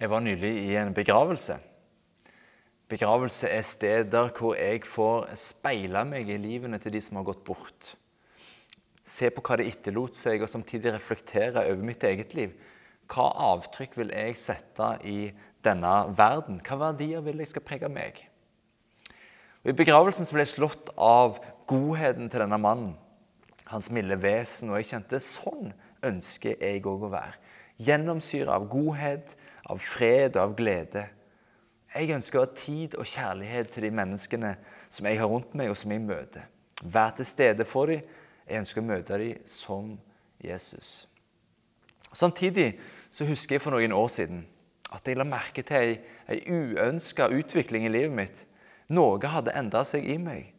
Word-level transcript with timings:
Jeg 0.00 0.08
var 0.08 0.22
nylig 0.24 0.50
i 0.64 0.76
en 0.80 0.94
begravelse. 0.96 1.58
Begravelse 2.88 3.48
er 3.52 3.66
steder 3.68 4.30
hvor 4.32 4.54
jeg 4.56 4.80
får 4.88 5.26
speile 5.36 6.06
meg 6.08 6.30
i 6.32 6.38
livene 6.40 6.78
til 6.80 6.94
de 6.94 7.02
som 7.04 7.18
har 7.20 7.26
gått 7.28 7.42
bort. 7.44 7.90
Se 9.04 9.28
på 9.28 9.44
hva 9.44 9.58
det 9.60 9.66
etterlot 9.68 10.16
seg, 10.16 10.40
og 10.40 10.48
samtidig 10.48 10.94
reflektere 10.94 11.66
over 11.66 11.84
mitt 11.84 12.06
eget 12.08 12.32
liv. 12.32 12.54
Hva 13.12 13.26
avtrykk 13.50 13.98
vil 14.00 14.14
jeg 14.16 14.38
sette 14.40 14.88
i 15.04 15.18
denne 15.60 15.92
verden? 16.16 16.62
Hva 16.64 16.80
verdier 16.86 17.20
vil 17.26 17.44
jeg 17.44 17.52
skal 17.52 17.66
prege 17.68 17.92
meg? 17.92 18.24
Og 19.66 19.74
I 19.74 19.76
begravelsen 19.82 20.24
ble 20.32 20.46
jeg 20.46 20.54
slått 20.54 20.94
av 20.96 21.42
godheten 21.68 22.32
til 22.32 22.46
denne 22.46 22.56
mannen, 22.56 22.96
hans 23.68 23.92
milde 23.92 24.16
vesen, 24.24 24.72
og 24.72 24.80
jeg 24.80 24.94
kjente 24.94 25.20
sånn 25.20 25.74
ønsker 26.08 26.56
jeg 26.56 26.80
òg 26.88 27.04
å 27.04 27.12
være. 27.12 27.36
Gjennomsyra 27.84 28.56
av 28.56 28.70
godhet, 28.72 29.36
av 29.70 29.80
fred 29.82 30.36
og 30.36 30.42
av 30.42 30.54
glede. 30.58 31.06
Jeg 31.90 32.14
ønsker 32.14 32.38
å 32.38 32.44
ha 32.44 32.54
tid 32.54 32.94
og 32.98 33.08
kjærlighet 33.08 33.72
til 33.74 33.86
de 33.86 33.92
menneskene 33.94 34.54
som 34.90 35.06
jeg 35.06 35.18
har 35.18 35.30
rundt 35.30 35.54
meg, 35.58 35.70
og 35.70 35.78
som 35.78 35.92
jeg 35.94 36.02
møter. 36.02 36.46
Vær 36.82 37.14
til 37.16 37.28
stede 37.28 37.66
for 37.68 37.90
dem. 37.90 38.06
Jeg 38.46 38.64
ønsker 38.64 38.82
å 38.82 38.86
møte 38.86 39.18
dem 39.20 39.42
som 39.46 39.92
Jesus. 40.42 41.06
Samtidig 42.12 42.72
så 43.14 43.26
husker 43.28 43.56
jeg 43.56 43.62
for 43.62 43.74
noen 43.74 43.94
år 43.94 44.08
siden 44.10 44.46
at 44.90 45.06
jeg 45.06 45.18
la 45.18 45.26
merke 45.28 45.62
til 45.66 45.76
ei, 45.78 45.98
ei 46.26 46.40
uønska 46.50 47.28
utvikling 47.30 47.86
i 47.86 47.92
livet 47.92 48.16
mitt. 48.16 48.40
Noe 48.90 49.30
hadde 49.30 49.54
endra 49.54 49.84
seg 49.86 50.08
i 50.10 50.16
meg. 50.18 50.50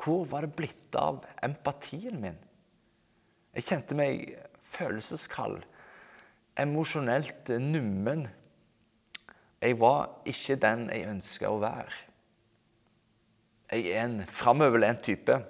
Hvor 0.00 0.24
var 0.30 0.46
det 0.46 0.56
blitt 0.56 0.96
av 0.96 1.22
empatien 1.44 2.20
min? 2.20 2.38
Jeg 3.56 3.68
kjente 3.68 3.96
meg 3.96 4.32
følelseskald, 4.68 5.62
emosjonelt 6.60 7.52
nummen 7.60 8.26
jeg 9.62 9.78
var 9.80 10.10
ikke 10.28 10.58
den 10.60 10.88
jeg 10.92 11.08
ønska 11.10 11.50
å 11.50 11.60
være. 11.62 12.02
Jeg 13.72 13.88
er 13.90 14.04
en 14.04 14.20
framoverlent 14.30 15.02
type 15.02 15.40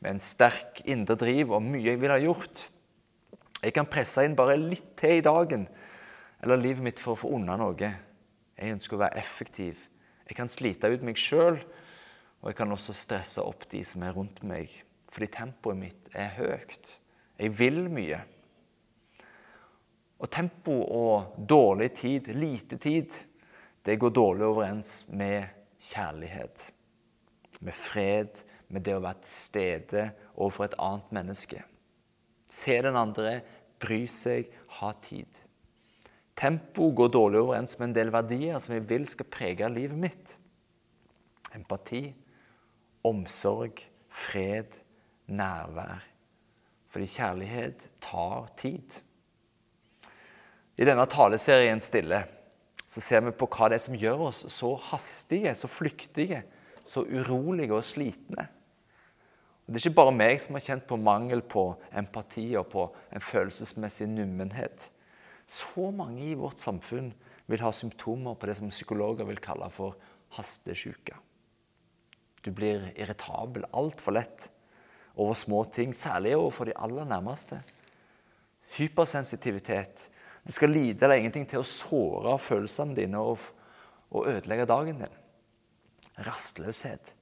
med 0.00 0.10
en 0.14 0.22
sterk 0.22 0.82
indre 0.88 1.16
driv 1.20 1.54
og 1.56 1.64
mye 1.64 1.86
jeg 1.86 2.00
ville 2.00 2.16
ha 2.16 2.22
gjort. 2.22 2.66
Jeg 3.60 3.74
kan 3.76 3.88
presse 3.88 4.24
inn 4.24 4.36
bare 4.36 4.58
litt 4.60 4.94
til 5.00 5.20
i 5.20 5.24
dagen 5.24 5.66
eller 6.40 6.60
livet 6.60 6.84
mitt 6.84 7.00
for 7.00 7.14
å 7.14 7.20
få 7.20 7.32
unna 7.36 7.56
noe. 7.60 7.92
Jeg 8.56 8.76
ønsker 8.76 8.96
å 8.96 9.02
være 9.04 9.20
effektiv. 9.20 9.86
Jeg 10.28 10.36
kan 10.38 10.52
slite 10.52 10.88
ut 10.92 11.04
meg 11.04 11.18
sjøl, 11.20 11.58
og 12.40 12.50
jeg 12.50 12.56
kan 12.60 12.72
også 12.72 12.94
stresse 12.96 13.44
opp 13.44 13.66
de 13.72 13.82
som 13.84 14.04
er 14.06 14.14
rundt 14.16 14.40
meg, 14.46 14.72
fordi 15.10 15.28
tempoet 15.34 15.80
mitt 15.80 16.12
er 16.16 16.32
høyt. 16.38 16.94
Jeg 17.40 17.56
vil 17.58 17.82
mye. 17.92 18.20
Og 20.20 20.28
tempo 20.28 20.74
og 20.84 21.36
dårlig 21.48 21.92
tid, 21.96 22.28
lite 22.36 22.76
tid, 22.76 23.16
det 23.84 23.96
går 24.00 24.12
dårlig 24.12 24.46
overens 24.46 24.92
med 25.08 25.48
kjærlighet. 25.80 26.66
Med 27.60 27.74
fred, 27.74 28.42
med 28.68 28.84
det 28.84 28.96
å 28.96 29.02
være 29.02 29.24
til 29.24 29.32
stede 29.32 30.04
overfor 30.36 30.68
et 30.68 30.76
annet 30.78 31.14
menneske. 31.16 31.62
Se 32.50 32.76
den 32.84 32.98
andre, 32.98 33.40
bry 33.80 34.02
seg, 34.10 34.50
ha 34.80 34.92
tid. 35.02 35.40
Tempo 36.40 36.90
går 36.96 37.10
dårlig 37.12 37.40
overens 37.42 37.76
med 37.78 37.90
en 37.90 37.96
del 37.96 38.12
verdier 38.14 38.60
som 38.62 38.76
jeg 38.76 38.86
vil 38.88 39.06
skal 39.08 39.28
prege 39.28 39.68
livet 39.72 39.98
mitt. 40.00 40.36
Empati, 41.56 42.04
omsorg, 43.04 43.82
fred, 44.08 44.78
nærvær. 45.28 46.06
Fordi 46.90 47.06
kjærlighet 47.06 47.86
tar 48.02 48.48
tid. 48.58 49.00
I 50.78 50.86
denne 50.86 51.06
taleserien 51.10 51.80
Stille 51.82 52.22
så 52.90 53.02
ser 53.02 53.22
vi 53.22 53.34
på 53.36 53.46
hva 53.46 53.68
det 53.70 53.78
er 53.78 53.84
som 53.84 53.98
gjør 53.98 54.24
oss 54.30 54.44
så 54.50 54.72
hastige, 54.90 55.52
så 55.54 55.70
flyktige, 55.70 56.42
så 56.84 57.04
urolige 57.06 57.76
og 57.76 57.86
slitne. 57.86 58.48
Og 59.62 59.70
det 59.70 59.78
er 59.78 59.84
ikke 59.84 60.00
bare 60.00 60.14
meg 60.16 60.40
som 60.42 60.56
har 60.58 60.64
kjent 60.66 60.86
på 60.90 60.98
mangel 60.98 61.44
på 61.46 61.68
empati 61.94 62.48
og 62.58 62.66
på 62.72 62.88
en 63.14 63.22
følelsesmessig 63.22 64.08
nummenhet. 64.10 64.88
Så 65.46 65.92
mange 65.94 66.24
i 66.32 66.38
vårt 66.38 66.58
samfunn 66.58 67.12
vil 67.46 67.62
ha 67.62 67.70
symptomer 67.74 68.34
på 68.34 68.50
det 68.50 68.56
som 68.58 68.72
psykologer 68.74 69.28
vil 69.28 69.38
kalle 69.42 69.70
for 69.70 69.94
hastesjuke. 70.34 71.14
Du 72.42 72.50
blir 72.56 72.88
irritabel 72.96 73.66
altfor 73.70 74.16
lett 74.18 74.48
over 75.14 75.38
små 75.38 75.64
ting, 75.70 75.94
særlig 75.94 76.34
overfor 76.34 76.66
de 76.66 76.74
aller 76.74 77.06
nærmeste. 77.06 77.60
Hypersensitivitet 78.74 80.08
det 80.44 80.52
skal 80.56 80.72
lite 80.72 81.04
eller 81.04 81.20
ingenting 81.20 81.46
til 81.48 81.60
å 81.60 81.66
såre 81.68 82.36
følelsene 82.40 82.96
dine 82.96 83.20
og, 83.20 83.42
og 84.10 84.28
ødelegge 84.30 84.68
dagen 84.70 85.02
din. 85.02 85.18
Rastløshet. 86.24 87.14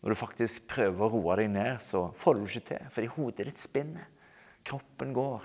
Når 0.00 0.14
du 0.14 0.18
faktisk 0.18 0.68
prøver 0.70 1.04
å 1.04 1.10
roe 1.12 1.36
deg 1.40 1.50
ned, 1.52 1.80
så 1.82 2.08
får 2.16 2.38
du 2.38 2.44
ikke 2.46 2.66
til 2.70 2.90
fordi 2.94 3.12
hodet 3.16 3.48
ditt 3.50 3.60
spinner. 3.60 4.06
Kroppen 4.66 5.12
går. 5.16 5.44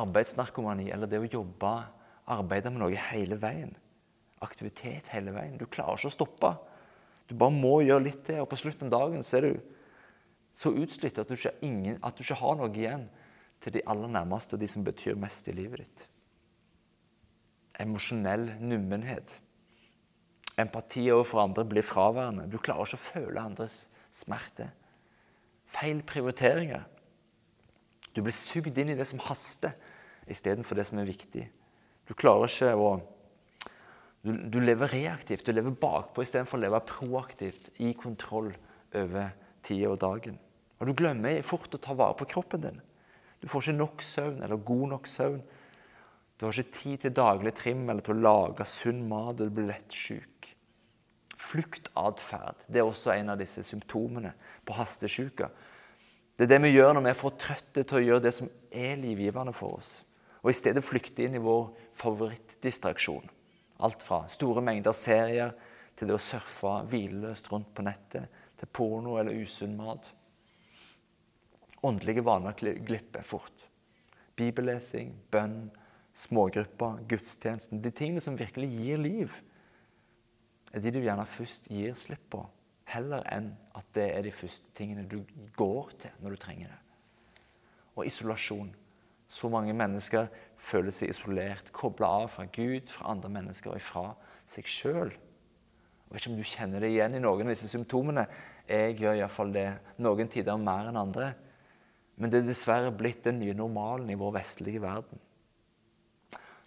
Arbeidsnarkomani 0.00 0.90
eller 0.94 1.10
det 1.10 1.20
å 1.22 1.30
jobbe, 1.38 1.72
arbeide 2.30 2.72
med 2.72 2.84
noe 2.84 3.06
hele 3.10 3.38
veien. 3.40 3.72
Aktivitet 4.44 5.10
hele 5.14 5.34
veien. 5.34 5.58
Du 5.60 5.66
klarer 5.66 5.98
ikke 5.98 6.12
å 6.12 6.14
stoppe. 6.14 6.52
Du 7.28 7.36
bare 7.38 7.54
må 7.54 7.80
gjøre 7.84 8.06
litt 8.08 8.22
til, 8.26 8.40
og 8.42 8.48
på 8.50 8.58
slutten 8.58 8.90
av 8.90 8.96
dagen 8.96 9.24
så 9.26 9.38
er 9.38 9.48
du 9.48 9.76
så 10.56 10.72
utslitt 10.74 11.18
at 11.20 11.30
du 11.30 11.36
ikke, 11.36 11.54
ingen, 11.62 11.98
at 12.02 12.16
du 12.16 12.24
ikke 12.24 12.40
har 12.40 12.56
noe 12.58 12.70
igjen 12.74 13.06
til 13.60 13.74
de 13.76 13.84
aller 13.88 14.08
nærmeste 14.08 14.56
og 14.56 14.62
de 14.62 14.68
som 14.70 14.84
betyr 14.84 15.18
mest 15.20 15.48
i 15.48 15.54
livet 15.56 15.84
ditt. 15.84 16.06
Emosjonell 17.80 18.54
nummenhet. 18.60 19.38
Empati 20.60 21.06
overfor 21.12 21.44
andre 21.44 21.64
blir 21.64 21.86
fraværende. 21.86 22.48
Du 22.50 22.58
klarer 22.58 22.88
ikke 22.88 23.00
å 23.00 23.06
føle 23.06 23.40
andres 23.42 23.84
smerte. 24.12 24.70
Feil 25.70 26.02
prioriteringer. 26.06 26.84
Du 28.14 28.22
blir 28.26 28.34
sugd 28.34 28.76
inn 28.78 28.90
i 28.92 28.98
det 28.98 29.06
som 29.06 29.22
haster, 29.22 29.76
istedenfor 30.30 30.76
det 30.76 30.88
som 30.88 30.98
er 31.00 31.08
viktig. 31.08 31.46
Du 32.08 32.14
klarer 32.18 32.50
ikke 32.50 32.74
å 32.76 32.92
Du, 34.20 34.34
du 34.36 34.58
lever 34.60 34.90
reaktivt, 34.92 35.46
du 35.46 35.52
lever 35.52 35.72
bakpå 35.72 36.20
istedenfor 36.20 36.58
å 36.58 36.60
leve 36.60 36.80
proaktivt, 36.84 37.70
i 37.80 37.94
kontroll 37.96 38.50
over 38.92 39.30
tida 39.64 39.88
og 39.88 39.96
dagen. 40.02 40.34
Og 40.76 40.90
du 40.90 40.92
glemmer 40.92 41.40
fort 41.40 41.72
å 41.72 41.80
ta 41.80 41.94
vare 41.96 42.18
på 42.18 42.26
kroppen 42.28 42.60
din. 42.66 42.82
Du 43.40 43.48
får 43.48 43.64
ikke 43.64 43.78
nok 43.78 44.04
søvn 44.04 44.42
eller 44.44 44.60
god 44.68 44.86
nok 44.94 45.08
søvn. 45.08 45.40
Du 46.36 46.46
har 46.46 46.56
ikke 46.56 46.78
tid 46.78 46.98
til 47.04 47.16
daglig 47.16 47.54
trim 47.56 47.88
eller 47.88 48.04
til 48.04 48.16
å 48.16 48.24
lage 48.24 48.64
sunn 48.68 49.02
mat, 49.08 49.40
og 49.40 49.48
du 49.48 49.56
blir 49.56 49.68
lett 49.68 49.92
syk. 49.92 50.52
Fluktatferd 51.40 52.66
det 52.68 52.80
er 52.80 52.88
også 52.88 53.14
en 53.14 53.32
av 53.32 53.40
disse 53.40 53.64
symptomene 53.64 54.34
på 54.64 54.76
hastesjuka. 54.76 55.48
Det 56.36 56.46
er 56.46 56.52
det 56.54 56.60
vi 56.64 56.72
gjør 56.72 56.94
når 56.96 57.04
vi 57.04 57.10
er 57.12 57.18
for 57.20 57.36
trøtte 57.40 57.84
til 57.84 57.98
å 57.98 58.04
gjøre 58.04 58.24
det 58.24 58.32
som 58.36 58.48
er 58.72 59.00
livgivende 59.00 59.52
for 59.56 59.80
oss. 59.80 59.90
Og 60.40 60.52
i 60.52 60.56
stedet 60.56 60.84
flykte 60.84 61.26
inn 61.26 61.36
i 61.36 61.42
vår 61.44 61.66
favorittdistraksjon. 62.00 63.26
Alt 63.84 64.04
fra 64.04 64.22
store 64.32 64.62
mengder 64.64 64.96
serier 64.96 65.52
til 65.96 66.08
det 66.08 66.16
å 66.16 66.22
surfe 66.22 66.78
hvileløst 66.88 67.50
rundt 67.52 67.72
på 67.76 67.84
nettet, 67.84 68.28
til 68.56 68.68
porno 68.72 69.18
eller 69.20 69.36
usunn 69.36 69.76
mat. 69.76 70.08
Åndelige 71.82 72.24
vaner 72.24 72.52
glipper 72.86 73.24
fort. 73.24 73.68
Bibellesing, 74.36 75.14
bønn, 75.32 75.70
smågrupper, 76.16 77.00
gudstjenesten 77.08 77.80
De 77.82 77.92
tingene 77.92 78.20
som 78.20 78.38
virkelig 78.38 78.68
gir 78.74 79.00
liv, 79.00 79.36
er 80.72 80.84
de 80.84 80.92
du 80.92 81.00
gjerne 81.00 81.26
først 81.26 81.70
gir 81.72 81.96
slipp 81.98 82.28
på. 82.32 82.42
Heller 82.90 83.24
enn 83.30 83.52
at 83.78 83.86
det 83.94 84.06
er 84.12 84.22
de 84.26 84.34
første 84.34 84.70
tingene 84.76 85.06
du 85.08 85.22
går 85.56 85.90
til 86.02 86.22
når 86.22 86.34
du 86.34 86.42
trenger 86.42 86.72
det. 86.72 86.78
Og 87.96 88.06
isolasjon. 88.06 88.70
Så 89.30 89.48
mange 89.48 89.72
mennesker 89.76 90.26
føler 90.58 90.90
seg 90.94 91.12
isolert, 91.12 91.68
kobla 91.72 92.08
av 92.24 92.32
fra 92.34 92.48
Gud, 92.50 92.88
fra 92.90 93.12
andre 93.12 93.30
mennesker 93.30 93.70
og 93.70 93.84
fra 93.84 94.08
seg 94.50 94.66
sjøl. 94.66 95.12
Jeg 95.14 96.16
vet 96.16 96.24
ikke 96.24 96.32
om 96.32 96.40
du 96.40 96.50
kjenner 96.50 96.82
det 96.82 96.90
igjen 96.90 97.14
i 97.14 97.22
noen 97.22 97.46
av 97.46 97.52
disse 97.54 97.70
symptomene. 97.70 98.24
Jeg 98.66 98.96
gjør 98.98 99.20
iallfall 99.20 99.52
det 99.54 99.68
noen 100.02 100.30
tider 100.32 100.58
mer 100.58 100.90
enn 100.90 100.98
andre. 100.98 101.28
Men 102.16 102.32
det 102.32 102.40
er 102.40 102.50
dessverre 102.50 102.92
blitt 102.94 103.24
den 103.24 103.40
nye 103.40 103.56
normalen 103.56 104.10
i 104.12 104.18
vår 104.18 104.38
vestlige 104.40 104.82
verden. 104.82 105.20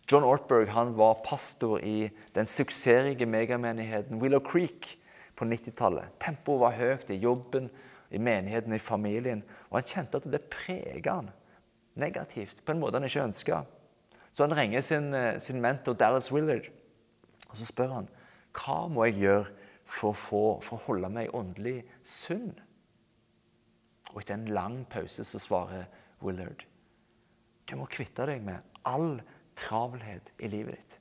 John 0.10 0.26
Ortberg 0.28 0.72
han 0.76 0.96
var 0.98 1.22
pastor 1.26 1.80
i 1.80 2.10
den 2.36 2.50
suksessrike 2.50 3.26
megamenigheten 3.30 4.20
Willow 4.22 4.44
Creek 4.44 4.98
på 5.36 5.48
90-tallet. 5.48 6.12
Tempoet 6.20 6.62
var 6.62 6.76
høyt 6.78 7.14
i 7.14 7.22
jobben, 7.22 7.70
i 8.14 8.20
menigheten, 8.20 8.76
i 8.76 8.82
familien. 8.82 9.46
Og 9.72 9.80
han 9.80 9.88
kjente 9.90 10.20
at 10.20 10.28
det 10.30 10.44
preget 10.52 11.08
han 11.08 11.32
negativt, 12.00 12.66
på 12.66 12.74
en 12.74 12.82
måte 12.82 13.00
han 13.00 13.08
ikke 13.08 13.28
ønska. 13.30 13.64
Så 14.34 14.48
han 14.48 14.58
ringer 14.58 14.82
sin, 14.82 15.14
eh, 15.14 15.40
sin, 15.40 15.62
mentor 15.62 15.94
Dallas 15.94 16.32
Willard 16.34 16.70
og 17.54 17.58
så 17.58 17.68
spør 17.70 17.92
han, 17.94 18.08
hva 18.58 18.88
må 18.90 19.06
jeg 19.06 19.20
gjøre 19.22 19.50
for 19.86 20.10
å, 20.10 20.18
få, 20.18 20.44
for 20.66 20.80
å 20.80 20.86
holde 20.88 21.10
meg 21.14 21.34
åndelig 21.38 21.84
sunn. 22.08 22.56
Og 24.14 24.22
etter 24.22 24.38
en 24.38 24.54
lang 24.54 24.84
pause 24.90 25.26
så 25.26 25.42
svarer 25.42 25.90
Willard 26.24 26.64
du 27.70 27.78
må 27.80 27.88
kvitte 27.90 28.26
deg 28.28 28.44
med 28.46 28.82
all 28.88 29.22
travelhet 29.58 30.34
i 30.44 30.50
livet 30.52 30.76
ditt. 30.76 30.98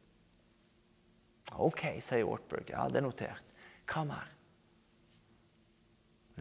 OK, 1.59 1.83
sier 2.01 2.29
Ortberg, 2.29 2.71
Ja, 2.71 2.87
det 2.89 3.01
er 3.01 3.07
notert. 3.07 3.49
Hva 3.91 4.05
mer? 4.09 4.31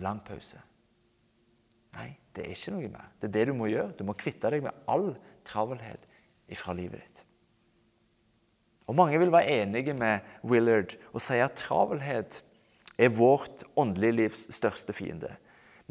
Lang 0.02 0.22
pause. 0.24 0.62
Nei, 1.98 2.14
det 2.36 2.46
er 2.46 2.54
ikke 2.54 2.76
noe 2.76 2.92
mer. 2.94 3.10
Det 3.20 3.28
er 3.28 3.34
det 3.36 3.48
du 3.50 3.56
må 3.58 3.68
gjøre. 3.68 3.92
Du 3.98 4.06
må 4.08 4.16
kvitte 4.16 4.54
deg 4.54 4.64
med 4.64 4.86
all 4.92 5.12
travelhet 5.48 6.06
fra 6.56 6.76
livet 6.78 7.02
ditt. 7.02 7.26
Og 8.88 8.96
Mange 8.96 9.20
vil 9.20 9.32
være 9.32 9.62
enige 9.62 9.96
med 10.00 10.24
Willard 10.48 10.96
og 11.12 11.22
si 11.24 11.40
at 11.44 11.60
travelhet 11.60 12.42
er 13.00 13.12
vårt 13.16 13.66
åndelige 13.80 14.18
livs 14.18 14.48
største 14.54 14.94
fiende. 14.96 15.34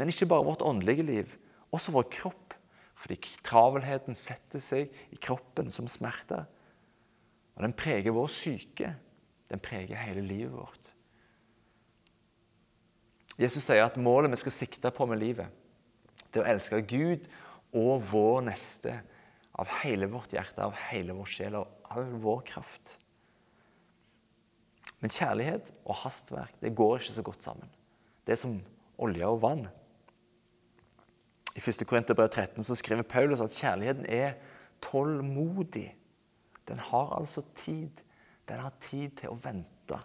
Men 0.00 0.08
ikke 0.08 0.30
bare 0.32 0.46
vårt 0.46 0.64
åndelige 0.64 1.04
liv, 1.04 1.34
også 1.76 1.92
vår 1.92 2.08
kropp. 2.08 2.54
Fordi 3.00 3.16
travelheten 3.44 4.16
setter 4.16 4.60
seg 4.64 4.90
i 5.12 5.18
kroppen 5.20 5.68
som 5.72 5.88
smerte. 5.88 6.42
Og 7.56 7.64
den 7.64 7.76
preger 7.76 8.16
vår 8.16 8.32
syke. 8.32 8.94
Den 9.52 9.60
preger 9.60 10.00
hele 10.00 10.24
livet 10.24 10.52
vårt. 10.56 10.90
Jesus 13.40 13.64
sier 13.64 13.86
at 13.86 13.96
målet 14.00 14.32
vi 14.34 14.40
skal 14.42 14.52
sikte 14.52 14.92
på 14.92 15.06
med 15.08 15.20
livet, 15.20 15.48
det 16.30 16.42
er 16.42 16.44
å 16.44 16.50
elske 16.52 16.80
Gud 16.84 17.24
og 17.76 18.02
vår 18.10 18.42
neste 18.50 18.98
av 19.60 19.70
hele 19.80 20.08
vårt 20.12 20.34
hjerte, 20.34 20.62
av 20.62 20.76
hele 20.90 21.16
vår 21.16 21.30
sjel 21.30 21.56
og 21.58 21.90
all 21.90 22.12
vår 22.20 22.42
kraft. 22.52 22.94
Men 25.00 25.12
kjærlighet 25.12 25.72
og 25.86 26.02
hastverk 26.02 26.60
det 26.60 26.74
går 26.76 27.00
ikke 27.00 27.16
så 27.16 27.24
godt 27.26 27.48
sammen. 27.48 27.72
Det 28.28 28.36
er 28.36 28.42
som 28.42 28.58
olje 29.00 29.26
og 29.26 29.40
vann. 29.42 29.64
I 31.60 31.70
1. 31.70 31.84
Korinterbrev 31.84 32.28
13 32.28 32.64
så 32.64 32.74
skriver 32.78 33.04
Paulus 33.04 33.40
at 33.44 33.52
kjærligheten 33.52 34.06
er 34.08 34.38
tålmodig. 34.80 35.90
Den 36.68 36.78
har 36.78 37.12
altså 37.18 37.42
tid. 37.56 38.00
Den 38.48 38.62
har 38.64 38.72
tid 38.80 39.12
til 39.20 39.34
å 39.34 39.36
vente. 39.42 39.98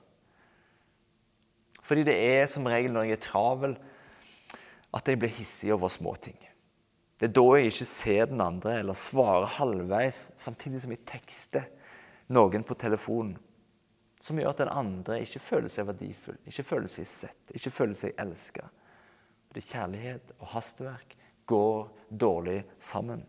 Fordi 1.86 2.04
det 2.04 2.18
er 2.18 2.44
som 2.50 2.68
regel 2.68 2.92
når 2.92 3.07
jeg 3.07 3.16
er 3.16 3.24
travel, 3.24 3.78
at 4.96 5.07
jeg 5.07 5.22
blir 5.22 5.31
hissig 5.31 5.72
over 5.72 5.92
småting. 5.92 6.38
Det 7.16 7.30
er 7.30 7.36
da 7.38 7.46
jeg 7.56 7.72
ikke 7.72 7.88
ser 7.88 8.28
den 8.28 8.44
andre 8.44 8.80
eller 8.81 9.00
svarer 9.00 9.48
halvveis, 9.56 10.25
samtidig 10.38 10.81
som 10.84 10.92
jeg 10.92 11.06
tekster 11.08 11.69
noen 12.36 12.66
på 12.68 12.75
telefonen. 12.75 13.38
Som 14.19 14.42
gjør 14.42 14.51
at 14.51 14.63
den 14.63 14.74
andre 14.74 15.22
ikke 15.24 15.40
føler 15.40 15.72
seg 15.72 15.88
verdifull, 15.88 16.40
ikke 16.50 16.66
føler 16.66 16.92
seg 16.92 17.08
sett, 17.08 17.54
ikke 17.56 17.72
føler 17.72 17.96
seg 17.96 18.18
elska. 18.19 18.68
er 19.56 19.69
kjærlighet 19.69 20.34
og 20.40 20.50
hastverk 20.51 21.16
går 21.46 21.90
dårlig 22.10 22.64
sammen. 22.78 23.24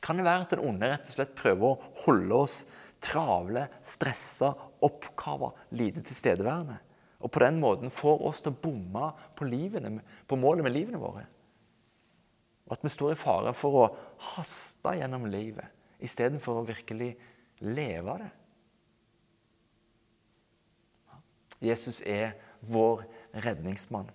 Kan 0.00 0.16
det 0.16 0.24
være 0.24 0.46
at 0.46 0.52
den 0.54 0.64
onde 0.64 0.88
rett 0.88 1.08
og 1.10 1.16
slett 1.16 1.34
prøver 1.36 1.66
å 1.66 1.90
holde 2.04 2.38
oss 2.46 2.60
travle, 3.04 3.66
stressa, 3.84 4.52
oppkava, 4.84 5.52
lite 5.76 6.04
tilstedeværende? 6.04 6.78
Og 7.20 7.32
på 7.32 7.42
den 7.42 7.60
måten 7.60 7.92
får 7.92 8.22
oss 8.30 8.40
til 8.40 8.54
å 8.54 8.60
bomme 8.64 9.10
på, 9.36 9.44
livene, 9.44 10.00
på 10.26 10.38
målet 10.40 10.64
med 10.64 10.72
livene 10.72 11.00
våre. 11.00 11.26
Og 12.64 12.76
at 12.76 12.84
vi 12.86 12.92
står 12.92 13.12
i 13.12 13.18
fare 13.18 13.52
for 13.56 13.76
å 13.76 13.88
haste 14.32 14.94
gjennom 14.96 15.26
livet 15.28 15.68
istedenfor 16.00 16.60
å 16.62 16.68
virkelig 16.68 17.10
leve 17.66 18.14
det. 18.22 18.30
Jesus 21.60 22.00
er 22.08 22.32
vår 22.64 23.04
redningsmann. 23.44 24.08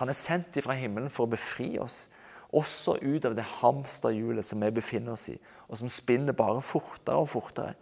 Han 0.00 0.10
er 0.10 0.18
sendt 0.18 0.56
ifra 0.58 0.74
himmelen 0.78 1.12
for 1.12 1.26
å 1.26 1.34
befri 1.34 1.74
oss, 1.82 2.08
også 2.54 2.98
ut 3.02 3.24
av 3.26 3.34
det 3.34 3.46
hamsterhjulet 3.60 4.46
som 4.46 4.62
vi 4.62 4.70
befinner 4.74 5.14
oss 5.14 5.28
i, 5.32 5.36
og 5.68 5.78
som 5.80 5.90
spinner 5.90 6.36
bare 6.36 6.62
fortere 6.62 7.18
og 7.22 7.30
fortere. 7.32 7.74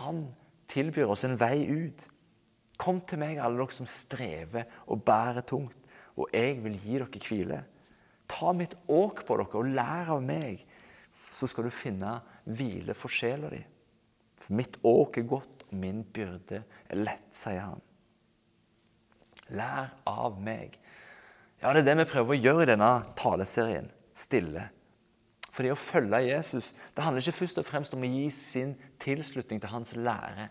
Han 0.00 0.26
tilbyr 0.72 1.12
oss 1.12 1.24
en 1.24 1.38
vei 1.40 1.64
ut. 1.68 2.06
Kom 2.80 3.00
til 3.08 3.20
meg, 3.22 3.38
alle 3.40 3.60
dere 3.62 3.72
som 3.72 3.88
strever 3.88 4.66
og 4.84 5.04
bærer 5.06 5.46
tungt, 5.48 5.78
og 6.16 6.28
jeg 6.32 6.58
vil 6.64 6.76
gi 6.80 6.98
dere 6.98 7.24
hvile. 7.28 7.62
Ta 8.28 8.52
mitt 8.56 8.74
åk 8.90 9.22
på 9.26 9.38
dere 9.38 9.60
og 9.60 9.72
lær 9.76 10.12
av 10.16 10.24
meg, 10.24 10.60
så 11.16 11.48
skal 11.48 11.68
du 11.68 11.72
finne 11.72 12.18
hvile 12.44 12.96
for 12.96 13.12
sjela 13.12 13.48
di. 13.52 13.62
For 14.40 14.56
mitt 14.56 14.76
åk 14.84 15.20
er 15.20 15.28
godt, 15.28 15.64
og 15.70 15.78
min 15.80 16.02
byrde 16.04 16.60
er 16.62 17.00
lett, 17.00 17.30
sier 17.34 17.64
han. 17.64 17.80
Lær 19.56 19.94
av 20.10 20.36
meg. 20.42 20.76
Ja, 21.66 21.72
det 21.74 21.80
er 21.80 21.86
det 21.88 21.94
vi 21.98 22.10
prøver 22.12 22.30
å 22.30 22.38
gjøre 22.38 22.62
i 22.62 22.68
denne 22.70 22.88
taleserien. 23.18 23.88
Stille. 24.14 24.68
For 25.50 25.66
det 25.66 25.72
å 25.74 25.78
følge 25.80 26.20
Jesus 26.22 26.68
det 26.94 27.02
handler 27.02 27.24
ikke 27.24 27.40
først 27.40 27.58
og 27.58 27.66
fremst 27.66 27.96
om 27.96 28.04
å 28.06 28.10
gi 28.12 28.28
sin 28.30 28.76
tilslutning 29.02 29.58
til 29.58 29.72
hans 29.72 29.96
lære. 29.98 30.46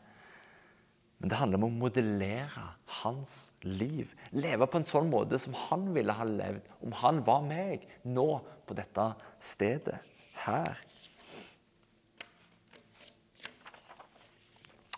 Men 1.24 1.32
det 1.32 1.40
handler 1.40 1.62
om 1.62 1.70
å 1.70 1.80
modellere 1.86 2.66
hans 3.00 3.38
liv. 3.64 4.12
Leve 4.36 4.68
på 4.68 4.82
en 4.82 4.90
sånn 4.92 5.08
måte 5.08 5.40
som 5.40 5.56
han 5.70 5.88
ville 5.96 6.18
ha 6.20 6.28
levd 6.28 6.68
om 6.84 7.00
han 7.00 7.24
var 7.24 7.48
meg 7.48 7.88
nå 8.04 8.28
på 8.68 8.76
dette 8.76 9.08
stedet. 9.40 10.04
Her. 10.44 10.76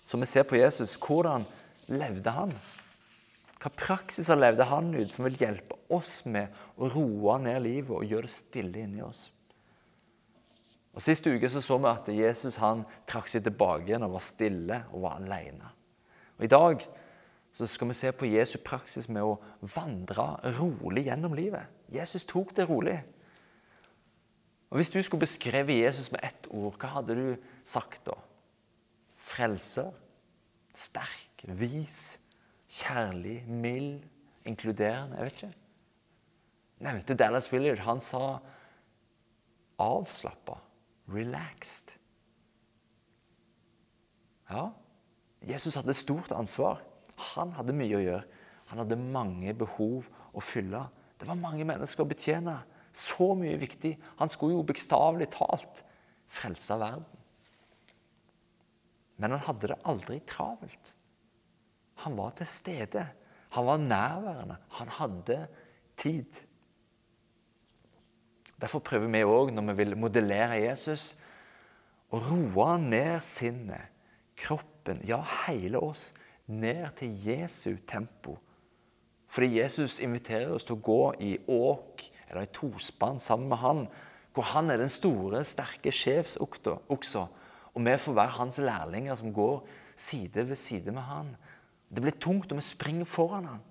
Så 0.02 0.18
vi 0.18 0.26
ser 0.26 0.50
på 0.50 0.58
Jesus. 0.58 0.98
Hvordan 0.98 1.46
levde 1.94 2.34
han? 2.34 2.58
Hva 3.62 3.70
praksiser 3.86 4.40
levde 4.40 4.66
han 4.66 4.96
ut 4.98 5.14
som 5.14 5.30
vil 5.30 5.38
hjelpe 5.46 5.77
oss 5.94 6.22
med 6.26 6.54
å 6.78 6.90
roe 6.92 7.38
ned 7.42 7.62
livet 7.66 7.96
og 7.96 8.06
gjøre 8.06 8.28
det 8.28 8.36
stille 8.36 8.84
inni 8.84 9.04
oss? 9.06 9.28
Og 10.98 11.04
Sist 11.06 11.28
uke 11.30 11.50
så, 11.50 11.62
så 11.62 11.78
vi 11.78 11.90
at 11.92 12.08
Jesus 12.10 12.58
han 12.58 12.82
trakk 13.06 13.30
seg 13.30 13.44
tilbake 13.46 13.86
igjen 13.86 14.06
og 14.08 14.16
var 14.16 14.24
stille 14.26 14.80
og 14.90 15.04
var 15.04 15.20
alene. 15.20 15.70
Og 16.40 16.48
I 16.48 16.50
dag 16.50 16.88
så 17.54 17.68
skal 17.70 17.92
vi 17.92 17.98
se 17.98 18.12
på 18.14 18.30
Jesu 18.30 18.58
praksis 18.66 19.06
med 19.10 19.26
å 19.26 19.38
vandre 19.76 20.26
rolig 20.58 21.06
gjennom 21.08 21.36
livet. 21.38 21.70
Jesus 21.94 22.26
tok 22.26 22.56
det 22.58 22.66
rolig. 22.70 22.98
Og 24.70 24.78
Hvis 24.78 24.92
du 24.92 25.00
skulle 25.02 25.24
beskrevet 25.24 25.80
Jesus 25.80 26.12
med 26.12 26.26
ett 26.28 26.50
ord, 26.50 26.76
hva 26.78 26.98
hadde 26.98 27.16
du 27.16 27.54
sagt 27.66 28.04
da? 28.10 28.18
Frelser, 29.18 29.94
sterk, 30.76 31.46
vis, 31.46 32.18
kjærlig, 32.70 33.40
mild, 33.48 34.04
inkluderende. 34.46 35.18
Jeg 35.18 35.30
vet 35.30 35.42
ikke. 35.42 35.67
Nevnte 36.84 37.16
Dallas 37.18 37.50
Willard. 37.54 37.80
Han 37.86 38.02
sa 38.02 38.40
avslappa, 39.82 40.58
relaxed. 41.06 41.96
Ja, 44.50 44.72
Jesus 45.42 45.76
hadde 45.76 45.94
stort 45.94 46.32
ansvar. 46.32 46.82
Han 47.36 47.54
hadde 47.58 47.76
mye 47.76 47.98
å 47.98 48.04
gjøre. 48.04 48.24
Han 48.72 48.82
hadde 48.84 49.00
mange 49.00 49.54
behov 49.58 50.10
å 50.36 50.44
fylle. 50.44 50.86
Det 51.18 51.28
var 51.28 51.40
mange 51.40 51.66
mennesker 51.68 52.04
å 52.04 52.10
betjene. 52.10 52.60
Så 52.94 53.34
mye 53.38 53.58
viktig. 53.60 53.94
Han 54.20 54.32
skulle 54.32 54.58
jo 54.58 54.66
bokstavelig 54.68 55.30
talt 55.36 55.84
frelse 56.28 56.78
verden. 56.80 57.06
Men 59.18 59.34
han 59.34 59.46
hadde 59.48 59.72
det 59.72 59.80
aldri 59.90 60.20
travelt. 60.30 60.94
Han 62.04 62.18
var 62.20 62.36
til 62.38 62.50
stede. 62.50 63.08
Han 63.56 63.66
var 63.66 63.82
nærværende. 63.82 64.60
Han 64.78 64.94
hadde 65.00 65.40
tid. 65.98 66.44
Derfor 68.62 68.82
prøver 68.82 69.12
vi 69.14 69.22
òg, 69.24 69.52
når 69.54 69.70
vi 69.70 69.78
vil 69.84 69.98
modellere 70.00 70.58
Jesus, 70.64 71.12
å 72.10 72.20
roe 72.24 72.78
ned 72.82 73.22
sinnet, 73.26 73.94
kroppen 74.38 75.02
ja, 75.06 75.20
hele 75.46 75.82
oss, 75.82 76.14
ned 76.48 76.88
til 76.98 77.14
Jesu 77.26 77.78
tempo. 77.88 78.38
Fordi 79.28 79.60
Jesus 79.60 80.00
inviterer 80.00 80.54
oss 80.56 80.66
til 80.66 80.78
å 80.78 80.84
gå 80.84 81.02
i 81.22 81.34
åk 81.52 82.06
eller 82.30 82.48
i 82.48 82.54
tospann 82.56 83.20
sammen 83.22 83.52
med 83.52 83.62
han, 83.62 83.84
hvor 84.34 84.48
han 84.54 84.72
er 84.72 84.82
den 84.82 84.92
store, 84.92 85.44
sterke 85.46 85.92
sjefsoksa, 85.94 87.28
og 87.74 87.84
vi 87.86 87.96
får 88.02 88.18
være 88.18 88.38
hans 88.40 88.60
lærlinger 88.62 89.18
som 89.20 89.34
går 89.34 89.62
side 89.98 90.48
ved 90.48 90.58
side 90.58 90.94
med 90.94 91.06
han. 91.06 91.36
Det 91.90 92.02
blir 92.04 92.18
tungt 92.22 92.52
om 92.52 92.60
vi 92.60 92.66
springer 92.66 93.06
foran 93.06 93.46
han. 93.46 93.64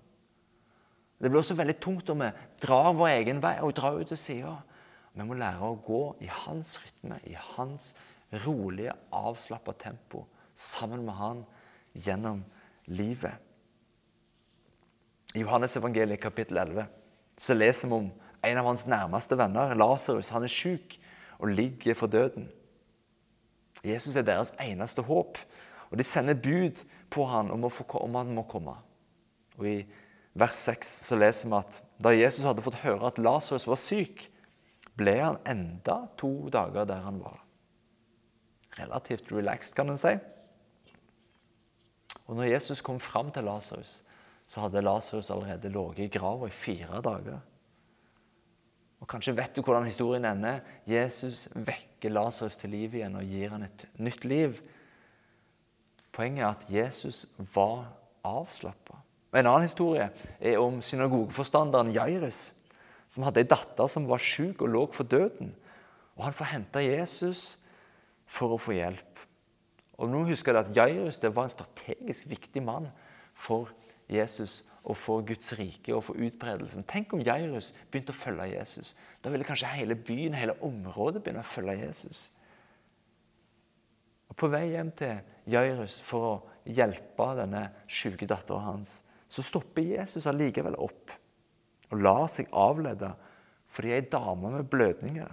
Det 1.18 1.30
blir 1.30 1.40
også 1.40 1.56
veldig 1.56 1.78
tungt 1.80 2.10
om 2.12 2.22
vi 2.22 2.30
drar 2.62 2.92
vår 2.96 3.12
egen 3.14 3.40
vei 3.42 3.56
og 3.64 3.74
drar 3.76 3.96
ut 3.98 4.10
til 4.12 4.20
sida. 4.20 4.56
Vi 5.16 5.24
må 5.24 5.36
lære 5.38 5.64
å 5.64 5.78
gå 5.80 6.02
i 6.20 6.28
hans 6.28 6.74
rytme, 6.82 7.16
i 7.24 7.32
hans 7.56 7.94
rolige, 8.44 8.92
avslappa 9.14 9.72
tempo 9.80 10.26
sammen 10.56 11.06
med 11.06 11.16
han 11.16 11.42
gjennom 11.96 12.42
livet. 12.92 13.40
I 15.34 15.40
Johannes 15.40 15.76
evangeliet 15.76 16.20
kapittel 16.20 16.60
11 16.60 16.86
så 17.36 17.56
leser 17.56 17.88
vi 17.88 17.96
om 17.96 18.10
en 18.46 18.60
av 18.60 18.68
hans 18.68 18.86
nærmeste 18.88 19.36
venner, 19.36 19.74
Lasarus. 19.76 20.32
Han 20.32 20.46
er 20.46 20.52
syk 20.52 20.98
og 21.40 21.52
ligger 21.52 21.96
for 21.96 22.12
døden. 22.12 22.48
Jesus 23.84 24.16
er 24.16 24.24
deres 24.24 24.52
eneste 24.60 25.04
håp, 25.04 25.40
og 25.90 25.98
de 25.98 26.04
sender 26.04 26.36
bud 26.36 26.84
på 27.12 27.26
han 27.30 27.50
om, 27.52 27.66
få, 27.70 27.84
om 28.00 28.16
han 28.20 28.32
må 28.36 28.46
komme. 28.48 28.76
Og 29.56 29.68
I 29.68 29.76
vers 30.36 30.56
6 30.68 30.94
så 31.08 31.18
leser 31.18 31.48
vi 31.48 31.60
at 31.60 31.82
da 32.02 32.12
Jesus 32.12 32.44
hadde 32.44 32.64
fått 32.64 32.82
høre 32.84 33.08
at 33.08 33.20
Lasarus 33.20 33.68
var 33.68 33.80
syk, 33.80 34.26
ble 34.96 35.16
han 35.20 35.40
enda 35.48 36.06
to 36.18 36.48
dager 36.52 36.88
der 36.88 37.04
han 37.04 37.20
var. 37.22 37.42
relativt 38.76 39.32
relaxed, 39.32 39.74
kan 39.74 39.88
en 39.88 39.98
si. 39.98 40.10
Og 42.26 42.36
når 42.36 42.50
Jesus 42.50 42.82
kom 42.84 43.00
fram 43.00 43.30
til 43.32 43.46
Lasarus, 43.46 44.02
så 44.46 44.60
hadde 44.60 44.82
Lasarus 44.82 45.30
allerede 45.30 45.70
ligget 45.72 46.04
i 46.04 46.18
grava 46.18 46.46
i 46.46 46.50
fire 46.50 47.00
dager. 47.02 47.38
Og 49.00 49.08
Kanskje 49.08 49.36
vet 49.36 49.56
du 49.56 49.62
hvordan 49.62 49.84
historien 49.84 50.24
ender. 50.24 50.60
Jesus 50.86 51.48
vekker 51.54 52.10
Lasarus 52.10 52.56
til 52.56 52.70
liv 52.70 52.94
igjen 52.94 53.16
og 53.16 53.24
gir 53.24 53.52
han 53.54 53.66
et 53.66 53.86
nytt 53.96 54.24
liv. 54.24 54.60
Poenget 56.12 56.44
er 56.44 56.48
at 56.48 56.68
Jesus 56.70 57.26
var 57.54 57.92
avslappa. 58.24 59.02
En 59.36 59.46
annen 59.46 59.66
historie 59.66 60.08
er 60.40 60.58
om 60.58 60.80
synagogeforstanderen 60.82 61.92
Jairus, 61.92 62.54
som 63.08 63.26
hadde 63.26 63.42
ei 63.42 63.48
datter 63.48 63.88
som 63.90 64.08
var 64.10 64.22
syk 64.22 64.62
og 64.64 64.72
lå 64.72 64.84
for 64.94 65.08
døden. 65.08 65.52
Og 66.16 66.24
Han 66.24 66.36
får 66.36 66.52
hente 66.52 66.84
Jesus 66.84 67.56
for 68.26 68.56
å 68.56 68.60
få 68.60 68.76
hjelp. 68.76 69.20
Og 69.96 70.10
nå 70.12 70.24
husker 70.28 70.52
jeg 70.52 70.66
at 70.66 70.76
Jairus 70.76 71.20
det 71.22 71.32
var 71.34 71.46
en 71.46 71.54
strategisk 71.54 72.26
viktig 72.28 72.62
mann 72.64 72.90
for 73.36 73.70
Jesus 74.10 74.62
og 74.86 74.96
for 74.98 75.24
Guds 75.26 75.52
rike 75.58 75.94
og 75.94 76.04
for 76.06 76.20
utbredelsen. 76.20 76.84
Tenk 76.86 77.14
om 77.16 77.22
Jairus 77.24 77.72
begynte 77.90 78.14
å 78.14 78.18
følge 78.18 78.52
Jesus. 78.52 78.94
Da 79.22 79.32
ville 79.32 79.46
kanskje 79.46 79.72
hele 79.72 79.96
byen, 79.98 80.36
hele 80.36 80.56
området 80.64 81.22
begynne 81.24 81.42
å 81.42 81.48
følge 81.48 81.78
Jesus. 81.80 82.28
Og 84.30 84.36
På 84.38 84.50
vei 84.52 84.68
hjem 84.74 84.92
til 84.98 85.18
Jairus 85.50 85.98
for 86.04 86.28
å 86.28 86.34
hjelpe 86.66 87.28
denne 87.38 87.68
syke 87.88 88.28
datteren 88.28 88.66
hans, 88.66 89.00
så 89.28 89.42
stopper 89.42 89.82
Jesus 89.96 90.28
allikevel 90.30 90.76
opp 90.78 91.14
og 91.90 92.02
lar 92.02 92.26
seg 92.32 92.50
avlede 92.56 93.12
fordi 93.72 93.92
ei 93.92 94.04
dame 94.10 94.52
med 94.54 94.68
blødninger 94.70 95.32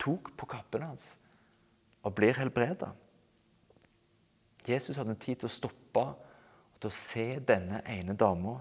tok 0.00 0.32
på 0.38 0.48
kappen 0.50 0.86
hans 0.86 1.12
og 2.02 2.14
blir 2.16 2.34
helbreda. 2.38 2.90
Jesus 4.66 4.98
hadde 4.98 5.18
tid 5.18 5.42
til 5.42 5.50
å 5.50 5.52
stoppe 5.52 6.02
og 6.02 6.78
til 6.82 6.90
å 6.90 6.96
se 6.96 7.26
denne 7.46 7.82
ene 7.90 8.14
dama. 8.18 8.56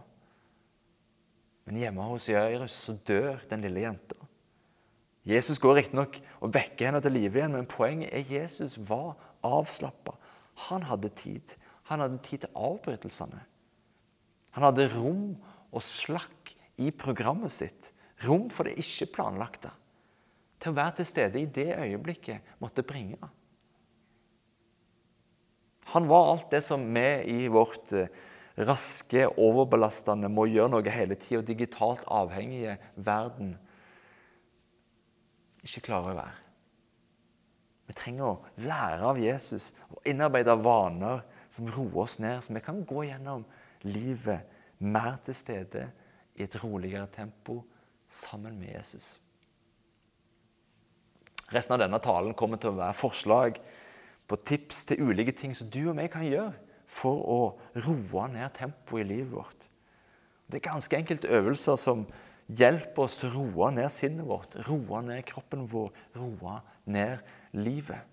Men 1.66 1.80
hjemme 1.82 2.06
hos 2.10 2.30
Jairus 2.30 2.76
så 2.88 2.98
dør 3.08 3.42
den 3.50 3.66
lille 3.66 3.86
jenta. 3.86 4.18
Jesus 5.26 5.62
går 5.62 5.78
riktignok 5.78 6.18
og 6.42 6.54
vekker 6.54 6.90
henne 6.90 7.02
til 7.02 7.14
live 7.14 7.38
igjen, 7.38 7.54
men 7.54 7.70
poenget 7.70 8.10
er 8.10 8.24
at 8.24 8.32
Jesus 8.34 8.78
var 8.90 9.14
avslappa. 9.46 10.16
Han 10.70 10.86
hadde 10.90 11.14
tid. 11.18 11.54
Han 11.90 12.02
hadde 12.02 12.22
tid 12.26 12.44
til 12.44 12.58
avbrytelsene. 12.58 13.44
Han 14.58 14.66
hadde 14.66 14.90
rom 14.96 15.28
og 15.72 15.86
slakk 15.86 16.56
i 16.78 16.92
programmet 16.92 17.52
sitt. 17.54 17.92
Rom 18.26 18.50
for 18.54 18.68
det 18.70 18.80
ikke 18.82 19.10
planlagte. 19.18 19.72
Til 20.62 20.72
å 20.72 20.78
være 20.78 21.00
til 21.00 21.10
stede 21.10 21.42
i 21.42 21.50
det 21.50 21.72
øyeblikket 21.74 22.58
måtte 22.62 22.86
bringe. 22.86 23.18
Han 25.92 26.08
var 26.08 26.30
alt 26.32 26.52
det 26.54 26.62
som 26.64 26.84
vi 26.94 27.08
i 27.34 27.48
vårt 27.52 27.92
eh, 27.98 28.12
raske, 28.62 29.26
overbelastende, 29.42 30.30
må 30.30 30.46
gjøre 30.48 30.70
noe 30.76 30.94
hele 30.94 31.18
tida, 31.20 31.42
digitalt 31.46 32.06
avhengige 32.08 32.78
verden 32.96 33.56
ikke 35.66 35.84
klarer 35.90 36.14
å 36.14 36.18
være. 36.18 36.38
Vi 37.90 37.98
trenger 37.98 38.28
å 38.30 38.64
lære 38.64 39.10
av 39.10 39.20
Jesus 39.20 39.72
og 39.92 40.06
innarbeide 40.08 40.56
vaner 40.64 41.26
som 41.52 41.68
roer 41.70 42.06
oss 42.06 42.20
ned, 42.24 42.40
så 42.42 42.56
vi 42.56 42.64
kan 42.64 42.80
gå 42.88 43.06
gjennom 43.10 43.44
livet 43.84 44.48
mer 44.82 45.20
til 45.26 45.36
stede 45.38 45.90
i 46.36 46.46
et 46.46 46.58
roligere 46.64 47.08
tempo 47.12 47.62
sammen 48.08 48.58
med 48.60 48.74
Jesus. 48.76 49.20
Resten 51.52 51.76
av 51.76 51.82
denne 51.84 52.00
talen 52.04 52.36
kommer 52.38 52.60
til 52.62 52.72
å 52.72 52.80
være 52.80 52.96
forslag 52.96 53.60
på 54.32 54.40
tips 54.48 54.86
til 54.88 55.10
ulike 55.10 55.34
ting 55.36 55.56
som 55.58 55.68
du 55.72 55.82
og 55.90 56.00
jeg 56.00 56.12
kan 56.14 56.28
gjøre 56.28 56.54
for 56.92 57.24
å 57.28 57.40
roe 57.84 58.28
ned 58.32 58.54
tempoet 58.56 59.04
i 59.04 59.10
livet 59.10 59.34
vårt. 59.34 59.68
Det 60.48 60.60
er 60.60 60.70
ganske 60.70 60.98
enkelte 60.98 61.32
øvelser 61.32 61.80
som 61.80 62.06
hjelper 62.52 63.06
oss 63.06 63.18
til 63.20 63.32
å 63.32 63.36
roe 63.38 63.72
ned 63.76 63.92
sinnet 63.92 64.28
vårt, 64.28 64.56
roe 64.68 65.02
ned 65.04 65.24
kroppen 65.28 65.68
vår, 65.72 65.92
roe 66.20 66.58
ned 66.92 67.20
livet. 67.56 68.08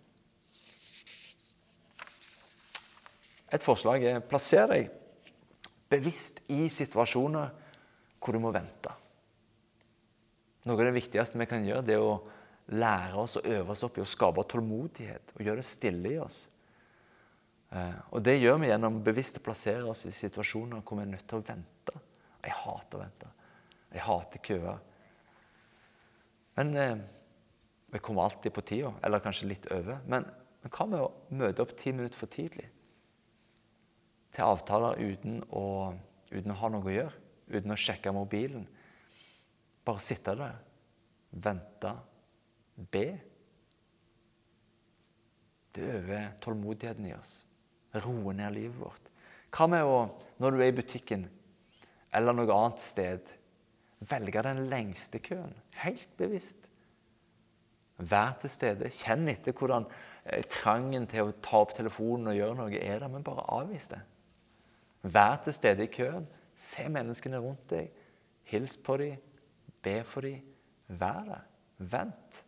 Et 3.48 3.64
forslag 3.64 4.04
er 4.04 4.20
plasser 4.20 4.68
deg 4.70 4.90
bevisst 5.88 6.42
i 6.52 6.66
situasjoner 6.72 7.54
hvor 8.18 8.34
du 8.34 8.42
må 8.42 8.52
vente. 8.54 8.92
Noe 10.68 10.76
av 10.76 10.88
det 10.90 10.98
viktigste 10.98 11.40
vi 11.40 11.48
kan 11.48 11.64
gjøre, 11.64 11.86
det 11.86 11.96
er 11.96 12.04
å 12.04 12.18
lære 12.76 13.16
oss 13.22 13.38
å 13.38 13.44
øve 13.46 13.72
oss 13.72 13.84
opp 13.86 13.98
i 13.98 14.04
å 14.04 14.08
skape 14.08 14.44
tålmodighet 14.50 15.32
og 15.36 15.44
gjøre 15.44 15.62
det 15.62 15.68
stille 15.68 16.12
i 16.12 16.18
oss. 16.20 16.42
Eh, 17.70 18.00
og 18.12 18.22
Det 18.22 18.36
gjør 18.36 18.58
vi 18.62 18.70
gjennom 18.70 19.00
bevisst 19.04 19.40
å 19.40 19.44
plassere 19.44 19.86
oss 19.88 20.04
i 20.08 20.12
situasjoner 20.14 20.82
hvor 20.82 20.98
vi 20.98 21.06
er 21.06 21.12
nødt 21.14 21.28
til 21.28 21.40
å 21.40 21.46
vente. 21.46 21.94
Jeg 22.44 22.56
hater 22.60 22.98
å 22.98 23.02
vente. 23.02 23.30
Jeg 23.92 24.04
hater 24.04 24.44
køer. 24.44 24.82
Men 26.58 26.76
eh, 26.76 26.98
vi 27.92 28.02
kommer 28.04 28.26
alltid 28.26 28.52
på 28.52 28.64
tida, 28.68 28.92
eller 29.02 29.24
kanskje 29.24 29.48
litt 29.48 29.70
over. 29.72 30.02
Men, 30.06 30.26
men 30.62 30.74
hva 30.74 30.88
med 30.90 31.00
å 31.00 31.12
møte 31.40 31.64
opp 31.64 31.72
ti 31.78 31.94
minutter 31.94 32.18
for 32.18 32.32
tidlig? 32.32 32.66
Til 34.36 34.44
avtaler 34.44 35.00
uten 35.00 35.40
å, 35.56 35.94
uten 36.28 36.52
å 36.52 36.58
ha 36.60 36.70
noe 36.72 36.84
å 36.84 36.92
gjøre, 36.92 37.24
uten 37.50 37.74
å 37.74 37.78
sjekke 37.78 38.12
mobilen. 38.14 38.66
Bare 39.84 40.04
sitte 40.04 40.34
der, 40.36 40.58
vente 41.32 41.94
be. 42.92 43.06
Det 45.74 45.90
øver 45.98 46.30
tålmodigheten 46.42 47.08
i 47.08 47.14
oss. 47.16 47.38
Roe 48.04 48.34
ned 48.36 48.54
livet 48.56 48.78
vårt. 48.80 49.10
Hva 49.54 49.68
med 49.70 49.88
å, 49.88 49.98
når 50.42 50.54
du 50.54 50.62
er 50.62 50.72
i 50.72 50.76
butikken 50.76 51.28
eller 52.14 52.36
noe 52.36 52.54
annet 52.54 52.82
sted, 52.84 53.32
velge 54.08 54.44
den 54.44 54.66
lengste 54.70 55.20
køen? 55.24 55.54
Helt 55.82 56.10
bevisst. 56.20 56.68
Vær 57.98 58.36
til 58.38 58.52
stede. 58.52 58.92
Kjenn 58.94 59.26
etter 59.32 59.56
hvordan 59.56 59.88
eh, 60.24 60.44
trangen 60.52 61.08
til 61.10 61.30
å 61.30 61.36
ta 61.42 61.64
opp 61.64 61.74
telefonen 61.74 62.30
og 62.30 62.38
gjøre 62.38 62.58
noe 62.60 62.78
er 62.78 63.02
der, 63.02 63.10
men 63.10 63.26
bare 63.26 63.46
avvis 63.56 63.88
det. 63.90 63.98
Vær 65.02 65.40
til 65.42 65.56
stede 65.56 65.86
i 65.86 65.90
køen. 65.90 66.28
Se 66.58 66.88
menneskene 66.90 67.38
rundt 67.42 67.68
deg. 67.70 67.92
Hils 68.50 68.76
på 68.82 68.96
dem. 69.00 69.16
Be 69.84 70.00
for 70.06 70.26
dem. 70.26 70.42
Vær 70.88 71.24
der. 71.28 71.44
Vent. 71.78 72.42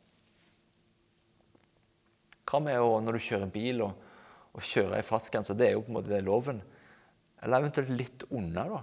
Hva 2.50 2.58
med 2.64 2.80
å, 2.82 2.96
når 2.98 3.16
du 3.16 3.22
kjører 3.22 3.50
bil 3.54 3.84
og, 3.86 4.06
og 4.56 4.64
kjører 4.66 4.98
i 4.98 5.06
fartsgrensa? 5.06 5.54
Det 5.54 5.68
er 5.68 5.76
jo 5.76 5.84
på 5.86 5.92
en 5.92 5.98
måte 6.00 6.10
det 6.10 6.24
loven. 6.26 6.58
Eller 7.40 7.62
eventuelt 7.62 7.92
litt 7.94 8.24
unna, 8.34 8.64
da. 8.72 8.80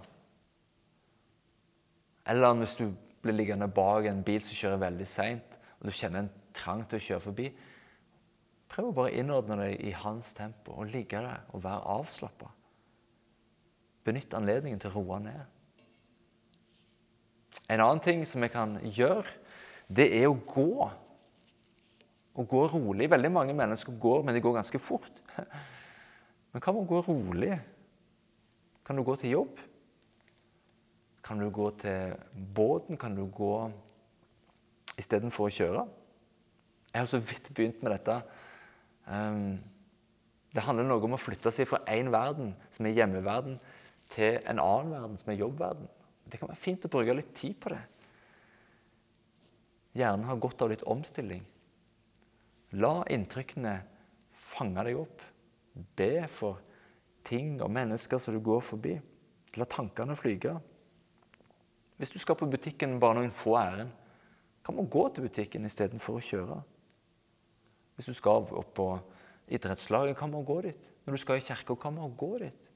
Eller 2.32 2.56
hvis 2.62 2.78
du 2.80 2.88
blir 3.24 3.36
liggende 3.36 3.68
bak 3.72 4.08
en 4.08 4.24
bil 4.24 4.40
som 4.44 4.56
kjører 4.56 4.86
veldig 4.86 5.08
seint, 5.10 5.58
og 5.78 5.90
du 5.90 5.96
kjenner 5.96 6.24
en 6.24 6.32
trang 6.56 6.86
til 6.88 7.00
å 7.00 7.06
kjøre 7.10 7.26
forbi, 7.28 7.50
prøv 8.72 8.90
å 8.90 8.96
bare 9.02 9.16
innordne 9.20 9.60
deg 9.62 9.84
i 9.88 9.94
hans 9.96 10.32
tempo 10.38 10.80
og 10.80 10.92
ligge 10.94 11.20
der 11.24 11.44
og 11.52 11.64
være 11.64 11.84
avslappa. 11.98 12.50
Benytt 14.08 14.36
anledningen 14.38 14.80
til 14.82 14.94
å 14.94 15.02
roe 15.02 15.20
ned. 15.26 15.44
En 17.68 17.84
annen 17.84 18.00
ting 18.04 18.24
som 18.28 18.44
vi 18.44 18.50
kan 18.52 18.78
gjøre, 18.96 19.28
det 19.92 20.08
er 20.16 20.30
å 20.30 20.40
gå 20.48 20.88
å 22.38 22.46
gå 22.46 22.64
rolig. 22.70 23.10
Veldig 23.10 23.32
mange 23.34 23.56
mennesker 23.58 23.98
går, 24.00 24.24
men 24.26 24.38
de 24.38 24.44
går 24.44 24.60
ganske 24.60 24.82
fort. 24.82 25.22
Men 26.54 26.64
hva 26.64 26.74
med 26.74 26.84
å 26.84 26.90
gå 26.92 27.02
rolig? 27.08 27.56
Kan 28.86 29.00
du 29.00 29.04
gå 29.06 29.18
til 29.20 29.34
jobb? 29.34 29.62
Kan 31.26 31.42
du 31.42 31.50
gå 31.52 31.72
til 31.82 32.14
båten? 32.56 33.00
Kan 33.00 33.18
du 33.18 33.26
gå 33.26 33.54
istedenfor 34.98 35.50
å 35.50 35.56
kjøre? 35.58 35.88
Jeg 36.94 37.02
har 37.02 37.10
så 37.10 37.20
vidt 37.20 37.50
begynt 37.54 37.82
med 37.84 37.98
dette. 37.98 38.22
Ehm, 39.12 39.58
det 40.54 40.64
handler 40.64 40.88
noe 40.88 41.04
om 41.04 41.18
å 41.18 41.22
flytte 41.22 41.52
seg 41.54 41.68
fra 41.70 41.82
én 41.92 42.10
verden, 42.14 42.54
som 42.74 42.88
er 42.88 42.96
hjemmeverden, 42.96 43.60
til 44.14 44.40
en 44.48 44.62
annen 44.62 44.94
verden, 44.94 45.18
som 45.20 45.32
er 45.32 45.42
jobbverden. 45.42 45.90
Det 46.28 46.40
kan 46.40 46.52
være 46.52 46.60
fint 46.60 46.86
å 46.86 46.92
bruke 46.92 47.16
litt 47.16 47.34
tid 47.36 47.56
på 47.62 47.72
det. 47.74 47.84
Hjernen 49.98 50.28
har 50.28 50.42
godt 50.42 50.62
av 50.62 50.72
litt 50.72 50.86
omstilling. 50.88 51.44
La 52.78 53.02
inntrykkene 53.14 53.78
fange 54.38 54.84
deg 54.86 55.00
opp. 55.00 55.24
Be 55.98 56.28
for 56.32 56.60
ting 57.28 57.58
og 57.62 57.72
mennesker 57.74 58.22
som 58.22 58.36
du 58.36 58.42
går 58.44 58.64
forbi. 58.66 58.98
La 59.58 59.66
tankene 59.70 60.18
flyge. 60.20 60.54
Hvis 61.98 62.14
du 62.14 62.20
skal 62.22 62.38
på 62.38 62.50
butikken 62.52 63.00
bare 63.02 63.18
noen 63.18 63.34
få 63.34 63.56
ærend, 63.58 63.94
kan 64.66 64.76
man 64.76 64.90
gå 64.92 65.08
til 65.10 65.26
butikken 65.26 65.66
istedenfor 65.66 66.20
å 66.20 66.26
kjøre. 66.28 66.58
Hvis 67.98 68.12
du 68.12 68.14
skal 68.14 68.44
opp 68.46 68.74
på 68.78 68.90
idrettslaget, 69.50 70.18
kan 70.20 70.30
man 70.30 70.46
gå 70.46 70.60
dit. 70.68 70.90
Når 71.06 71.16
du 71.16 71.22
skal 71.24 71.40
i 71.40 71.46
kirka, 71.48 71.76
kan 71.80 71.96
man 71.96 72.14
gå 72.20 72.34
dit. 72.44 72.67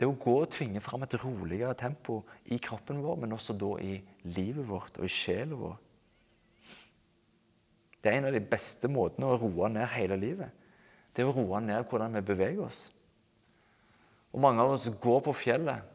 Det 0.00 0.08
å 0.08 0.16
gå 0.16 0.32
og 0.40 0.48
tvinge 0.54 0.80
fram 0.80 1.04
et 1.04 1.14
roligere 1.20 1.76
tempo 1.76 2.22
i 2.48 2.56
kroppen 2.62 3.02
vår, 3.04 3.18
men 3.20 3.36
også 3.36 3.52
da 3.60 3.74
i 3.84 3.98
livet 4.32 4.64
vårt 4.64 4.96
og 4.96 5.04
i 5.04 5.12
sjelen 5.12 5.58
vår. 5.60 5.76
Det 8.00 8.08
er 8.08 8.16
en 8.16 8.30
av 8.30 8.32
de 8.32 8.40
beste 8.40 8.88
måtene 8.88 9.28
å 9.28 9.36
roe 9.36 9.68
ned 9.68 9.84
hele 9.92 10.16
livet. 10.16 10.56
Det 11.12 11.20
er 11.20 11.28
å 11.28 11.36
roe 11.36 11.60
ned 11.60 11.84
hvordan 11.90 12.16
vi 12.16 12.24
beveger 12.30 12.64
oss. 12.64 12.86
Og 14.32 14.40
Mange 14.40 14.64
av 14.64 14.72
oss 14.78 14.88
går 15.02 15.20
på 15.26 15.36
fjellet 15.36 15.90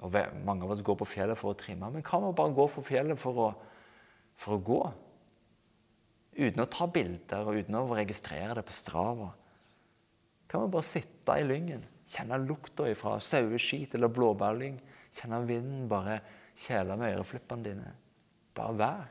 og 0.00 0.16
mange 0.46 0.64
av 0.64 0.72
oss 0.72 0.84
går 0.84 0.96
på 1.02 1.08
fjellet 1.08 1.36
for 1.36 1.52
å 1.52 1.58
trimme. 1.60 1.90
Men 1.92 2.04
kan 2.04 2.24
å 2.24 2.32
bare 2.36 2.54
gå 2.56 2.64
på 2.72 2.84
fjellet 2.88 3.20
for 3.20 3.40
å, 3.44 3.48
for 4.40 4.56
å 4.56 4.62
gå? 4.64 4.80
Uten 6.40 6.62
å 6.64 6.70
ta 6.72 6.86
bilder 6.88 7.44
og 7.44 7.58
uten 7.60 7.76
å 7.76 7.84
registrere 7.92 8.54
det 8.56 8.64
på 8.64 8.76
Strava. 8.76 9.28
Kan 10.48 10.64
vi 10.64 10.72
bare 10.72 10.88
sitte 10.88 11.36
i 11.36 11.44
lyngen, 11.44 11.84
kjenne 12.10 12.40
lukta 12.42 12.88
fra 12.98 13.18
saueskit 13.22 13.94
eller 13.94 14.10
blåbærlyng, 14.12 14.80
kjenne 15.14 15.40
vinden 15.46 15.88
bare 15.90 16.20
kjæle 16.58 16.96
med 16.98 17.14
øreflippene 17.16 17.66
dine. 17.66 17.92
Bare 18.54 18.78
vær. 18.78 19.08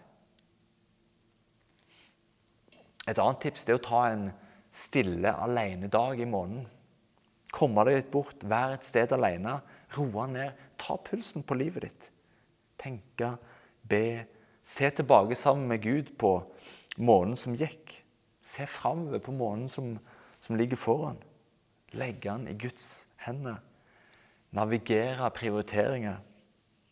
Et 3.10 3.18
annet 3.18 3.42
tips 3.42 3.66
er 3.68 3.80
å 3.80 3.84
ta 3.84 4.04
en 4.12 4.28
stille 4.76 5.32
alenedag 5.32 6.20
i 6.22 6.28
måneden. 6.30 6.68
Komme 7.56 7.86
deg 7.88 7.98
litt 7.98 8.12
bort, 8.14 8.44
være 8.46 8.78
et 8.78 8.86
sted 8.86 9.16
alene, 9.16 9.56
roe 9.96 10.28
ned, 10.30 10.60
ta 10.78 11.00
pulsen 11.02 11.46
på 11.48 11.58
livet 11.58 11.88
ditt. 11.88 12.10
Tenke, 12.80 13.34
be, 13.90 14.28
se 14.62 14.92
tilbake 14.94 15.38
sammen 15.40 15.72
med 15.72 15.82
Gud 15.82 16.14
på 16.22 16.36
måneden 17.02 17.40
som 17.40 17.58
gikk. 17.58 17.96
Se 18.46 18.68
framover 18.70 19.24
på 19.24 19.34
måneden 19.34 19.72
som, 19.72 19.96
som 20.40 20.60
ligger 20.60 20.78
foran. 20.78 21.18
Legge 21.98 22.30
den 22.30 22.48
i 22.48 22.58
Guds 22.58 23.08
hender. 23.26 23.60
Navigere 24.52 25.30
prioriteringer. 25.34 26.20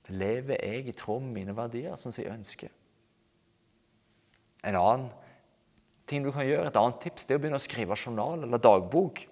Lever 0.10 0.58
jeg 0.63 0.88
i 0.88 0.96
tråd 0.96 1.25
med 1.25 1.36
mine 1.36 1.56
verdier, 1.58 1.98
sånn 2.00 2.13
som 2.16 2.24
jeg 2.24 2.34
ønsker? 2.34 2.72
En 4.63 4.77
annen 4.80 5.10
ting 6.08 6.24
du 6.24 6.32
kan 6.32 6.48
gjøre, 6.48 6.68
Et 6.68 6.80
annet 6.80 7.01
tips 7.04 7.25
det 7.25 7.36
er 7.36 7.39
å 7.39 7.44
begynne 7.44 7.60
å 7.60 7.63
skrive 7.63 7.98
journal 7.98 8.44
eller 8.44 8.58
dagbok. 8.58 9.25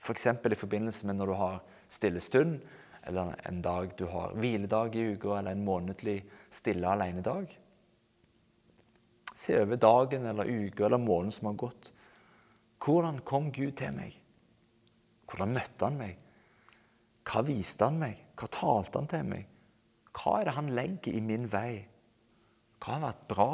F.eks. 0.00 0.28
For 0.42 0.52
i 0.52 0.60
forbindelse 0.60 1.06
med 1.06 1.18
når 1.18 1.26
du 1.26 1.34
har 1.40 1.60
stille 1.88 2.20
stund, 2.20 2.60
eller 3.04 3.34
en 3.44 3.60
dag 3.62 3.92
du 3.98 4.06
har 4.08 4.32
hviledag 4.38 4.96
i 4.96 5.12
uka, 5.12 5.38
eller 5.38 5.52
en 5.52 5.64
månedlig 5.64 6.22
stille 6.50 6.88
alenedag. 6.88 7.50
Se 9.34 9.58
over 9.60 9.76
dagen 9.76 10.26
eller 10.26 10.44
uka 10.44 10.86
eller 10.86 10.98
måneden 11.02 11.32
som 11.32 11.50
har 11.50 11.58
gått. 11.58 11.90
Hvordan 12.84 13.18
kom 13.26 13.50
Gud 13.52 13.74
til 13.76 13.92
meg? 13.96 14.14
Hvordan 15.34 15.56
møtte 15.56 15.88
han 15.88 15.96
meg? 15.98 16.18
Hva 17.26 17.40
viste 17.42 17.88
han 17.88 17.96
meg? 17.98 18.20
Hva 18.38 18.46
talte 18.54 19.00
han 19.00 19.08
til 19.10 19.24
meg? 19.26 19.48
Hva 20.14 20.36
er 20.38 20.46
det 20.46 20.54
han 20.54 20.68
legger 20.76 21.16
i 21.18 21.22
min 21.24 21.48
vei? 21.50 21.80
Hva 22.78 22.92
har 22.92 23.02
vært 23.08 23.24
bra, 23.32 23.48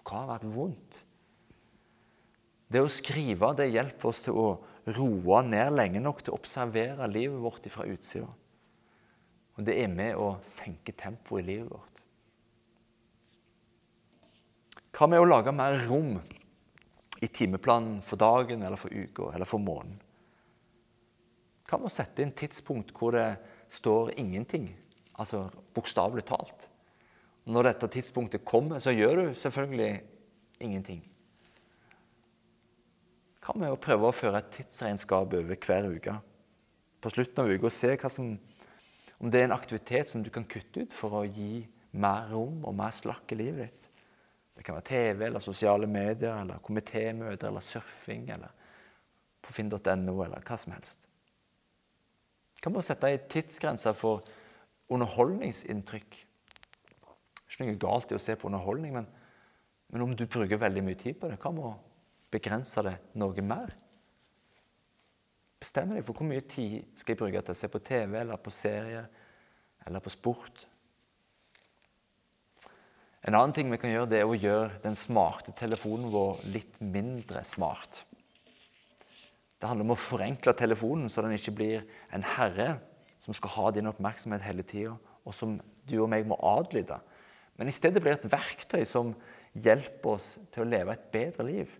hva 0.00 0.22
har 0.22 0.30
vært 0.30 0.46
vondt? 0.54 1.02
Det 2.72 2.80
å 2.80 2.88
skrive 2.90 3.52
det 3.58 3.68
hjelper 3.74 4.08
oss 4.08 4.24
til 4.24 4.38
å 4.40 4.46
roe 4.96 5.42
ned 5.44 5.74
lenge 5.74 6.00
nok 6.00 6.22
til 6.24 6.32
å 6.32 6.38
observere 6.40 7.10
livet 7.10 7.42
vårt 7.44 7.68
fra 7.70 7.84
utsida. 7.90 8.30
Og 9.56 9.68
det 9.68 9.76
er 9.82 9.92
med 9.92 10.16
å 10.16 10.36
senke 10.46 10.96
tempoet 10.96 11.44
i 11.44 11.50
livet 11.50 11.68
vårt. 11.74 12.02
Hva 14.96 15.10
med 15.12 15.20
å 15.20 15.28
lage 15.28 15.52
mer 15.52 15.76
rom 15.84 16.16
i 17.20 17.28
timeplanen 17.28 18.00
for 18.00 18.16
dagen 18.16 18.64
eller 18.64 18.80
for 18.80 18.88
uka 18.88 19.34
eller 19.34 19.48
for 19.48 19.60
måneden? 19.60 20.00
Med 21.66 21.88
å 21.88 21.92
sette 21.92 22.22
inn 22.22 22.34
tidspunkt 22.36 22.92
hvor 22.94 23.16
det 23.16 23.26
står 23.72 24.12
ingenting, 24.20 24.70
altså 25.18 25.48
bokstavelig 25.74 26.26
talt? 26.28 26.68
Når 27.46 27.70
dette 27.70 27.88
tidspunktet 27.94 28.44
kommer, 28.46 28.82
så 28.82 28.94
gjør 28.94 29.20
du 29.20 29.26
selvfølgelig 29.38 29.90
ingenting. 30.62 31.02
Hva 33.42 33.54
med 33.54 33.70
å 33.70 33.78
prøve 33.78 34.08
å 34.08 34.14
føre 34.14 34.40
et 34.42 34.50
tidsregnskap 34.56 35.34
over 35.38 35.58
hver 35.66 35.86
uke? 35.86 36.16
På 37.02 37.12
slutten 37.12 37.44
av 37.44 37.52
uka 37.52 37.70
se 37.70 37.92
som, 38.10 38.32
om 39.22 39.30
det 39.30 39.42
er 39.42 39.46
en 39.46 39.54
aktivitet 39.54 40.10
som 40.10 40.24
du 40.26 40.32
kan 40.34 40.46
kutte 40.50 40.86
ut 40.86 40.94
for 40.94 41.20
å 41.20 41.26
gi 41.26 41.66
mer 41.94 42.26
rom 42.32 42.64
og 42.66 42.74
mer 42.74 42.94
slakk 42.94 43.30
i 43.32 43.38
livet 43.38 43.68
ditt. 43.68 43.90
Det 44.56 44.64
kan 44.64 44.78
være 44.78 44.88
TV 44.88 45.26
eller 45.28 45.44
sosiale 45.44 45.86
medier 45.86 46.40
eller 46.40 46.62
komitémøter 46.64 47.50
eller 47.50 47.62
surfing 47.62 48.30
eller 48.34 48.50
på 49.44 49.54
finn.no 49.54 50.16
eller 50.24 50.42
hva 50.42 50.58
som 50.58 50.74
helst. 50.74 51.05
Med 52.64 52.80
å 52.80 52.82
sette 52.82 53.06
ei 53.06 53.18
tidsgrense 53.30 53.92
for 53.94 54.24
underholdningsinntrykk? 54.90 56.16
Det 56.16 57.44
er 57.44 57.54
ikke 57.54 57.66
noe 57.68 57.82
galt 57.84 58.10
i 58.10 58.16
å 58.16 58.22
se 58.22 58.34
på 58.34 58.48
underholdning, 58.48 58.96
men, 58.96 59.06
men 59.92 60.02
om 60.02 60.14
du 60.18 60.24
bruker 60.26 60.58
veldig 60.58 60.82
mye 60.82 60.98
tid 60.98 61.20
på 61.20 61.30
det, 61.30 61.38
hva 61.42 61.52
med 61.54 61.68
å 61.68 61.76
begrense 62.34 62.82
det 62.82 62.96
noe 63.20 63.44
mer? 63.46 63.70
Bestem 65.62 65.94
deg 65.94 66.04
for 66.04 66.18
hvor 66.18 66.28
mye 66.28 66.44
tid 66.46 66.98
skal 66.98 67.14
jeg 67.14 67.20
bruke 67.22 67.44
til 67.44 67.54
å 67.54 67.60
se 67.60 67.70
på 67.72 67.82
TV 67.86 68.18
eller 68.20 68.42
på 68.42 68.52
serier 68.52 69.06
eller 69.86 70.02
på 70.02 70.12
sport. 70.12 70.66
En 73.26 73.34
annen 73.34 73.54
ting 73.54 73.70
vi 73.72 73.78
kan 73.82 73.90
gjøre, 73.90 74.10
det 74.10 74.20
er 74.20 74.28
å 74.28 74.38
gjøre 74.38 74.82
den 74.84 74.98
smarte 74.98 75.54
telefonen 75.58 76.12
vår 76.12 76.44
litt 76.54 76.76
mindre 76.82 77.42
smart. 77.46 78.04
Det 79.56 79.68
handler 79.68 79.86
om 79.86 79.94
å 79.94 80.00
forenkle 80.00 80.52
telefonen, 80.56 81.08
så 81.08 81.24
den 81.24 81.36
ikke 81.36 81.54
blir 81.56 81.86
en 82.14 82.24
herre 82.36 82.76
som 83.22 83.34
skal 83.36 83.54
ha 83.54 83.70
din 83.72 83.88
oppmerksomhet 83.88 84.44
hele 84.44 84.64
tida, 84.66 84.96
og 85.24 85.34
som 85.34 85.56
du 85.88 85.96
og 86.02 86.10
meg 86.12 86.26
må 86.28 86.36
adlyde. 86.44 86.98
Men 87.56 87.70
i 87.70 87.74
stedet 87.74 88.02
blir 88.02 88.14
det 88.14 88.26
et 88.26 88.34
verktøy 88.36 88.84
som 88.88 89.14
hjelper 89.56 90.18
oss 90.18 90.36
til 90.52 90.64
å 90.64 90.68
leve 90.68 90.92
et 90.92 91.08
bedre 91.12 91.46
liv. 91.48 91.72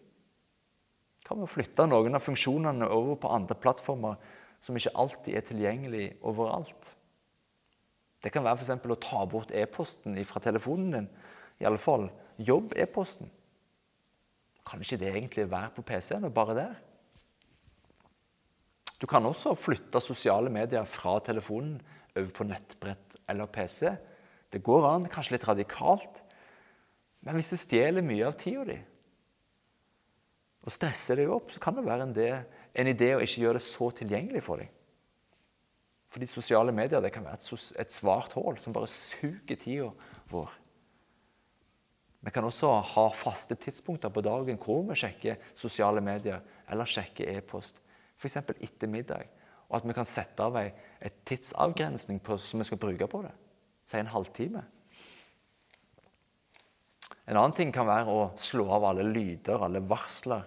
Kan 1.27 1.43
vi 1.43 1.51
flytte 1.51 1.89
noen 1.89 2.17
av 2.17 2.25
funksjonene 2.25 2.89
over 2.89 3.19
på 3.21 3.31
andre 3.35 3.57
plattformer 3.59 4.17
som 4.65 4.79
ikke 4.79 4.95
alltid 4.97 5.37
er 5.37 5.45
tilgjengelig 5.45 6.07
overalt? 6.25 6.93
Det 8.23 8.33
kan 8.33 8.47
være 8.47 8.63
f.eks. 8.63 8.73
å 8.73 9.03
ta 9.03 9.25
bort 9.29 9.53
e-posten 9.55 10.17
fra 10.25 10.41
telefonen 10.43 10.95
din. 10.95 11.09
I 11.61 11.67
alle 11.69 11.81
fall 11.81 12.09
jobb-e-posten. 12.41 13.29
Kan 14.67 14.83
ikke 14.83 14.99
det 15.01 15.13
egentlig 15.13 15.47
være 15.51 15.75
på 15.77 15.85
PC-en 15.87 16.27
og 16.27 16.35
bare 16.35 16.57
der? 16.57 16.75
Du 18.97 19.07
kan 19.09 19.25
også 19.29 19.55
flytte 19.59 20.01
sosiale 20.01 20.51
medier 20.53 20.87
fra 20.89 21.19
telefonen 21.25 21.79
over 22.17 22.31
på 22.33 22.47
nettbrett 22.49 23.19
eller 23.29 23.51
PC. 23.53 23.91
Det 24.53 24.63
går 24.65 24.87
an, 24.89 25.09
kanskje 25.13 25.37
litt 25.37 25.49
radikalt, 25.49 26.23
men 27.27 27.37
hvis 27.37 27.53
det 27.53 27.61
stjeler 27.61 28.07
mye 28.07 28.29
av 28.29 28.37
tida 28.39 28.65
di, 28.69 28.77
og 30.67 30.75
stresser 30.75 31.19
deg 31.21 31.31
opp, 31.31 31.53
så 31.55 31.63
kan 31.63 31.77
det 31.77 31.85
være 31.87 32.09
en, 32.09 32.15
del, 32.15 32.41
en 32.75 32.91
idé 32.91 33.13
å 33.15 33.23
ikke 33.23 33.43
gjøre 33.45 33.61
det 33.61 33.67
så 33.67 33.91
tilgjengelig 34.01 34.43
for 34.47 34.63
deg. 34.63 34.71
Fordi 36.11 36.29
sosiale 36.31 36.73
medier 36.75 37.03
det 37.03 37.13
kan 37.15 37.27
være 37.27 37.39
et, 37.39 37.67
et 37.83 37.95
svart 37.95 38.35
hull 38.39 38.59
som 38.63 38.75
bare 38.75 38.91
suger 38.91 39.59
tida 39.59 39.91
vår. 40.31 40.55
Vi 42.27 42.33
kan 42.35 42.47
også 42.47 42.73
ha 42.95 43.05
faste 43.15 43.55
tidspunkter 43.61 44.11
på 44.11 44.23
dagen 44.27 44.59
hvor 44.59 44.83
vi 44.89 44.97
sjekker 44.99 45.39
sosiale 45.55 46.03
medier 46.03 46.41
eller 46.73 46.89
sjekker 46.91 47.31
e-post, 47.37 47.79
f.eks. 48.17 48.37
etter 48.37 48.91
middag. 48.91 49.29
Og 49.69 49.81
at 49.81 49.89
vi 49.89 49.97
kan 49.97 50.07
sette 50.09 50.43
av 50.43 50.57
en 50.57 51.21
tidsavgrensning 51.27 52.21
på, 52.23 52.39
som 52.39 52.63
vi 52.63 52.69
skal 52.69 52.81
bruke 52.81 53.09
på 53.11 53.23
det. 53.25 53.33
Si 53.87 53.99
en 53.99 54.11
halvtime. 54.11 54.63
En 57.27 57.37
annen 57.37 57.55
ting 57.59 57.73
kan 57.75 57.89
være 57.89 58.13
å 58.13 58.29
slå 58.39 58.69
av 58.77 58.87
alle 58.87 59.07
lyder, 59.11 59.59
alle 59.63 59.83
varsler 59.83 60.45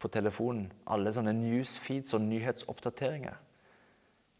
på 0.00 0.08
telefonen. 0.12 0.70
Alle 0.88 1.12
sånne 1.12 1.34
newsfeeds 1.36 2.16
og 2.16 2.24
nyhetsoppdateringer. 2.24 3.36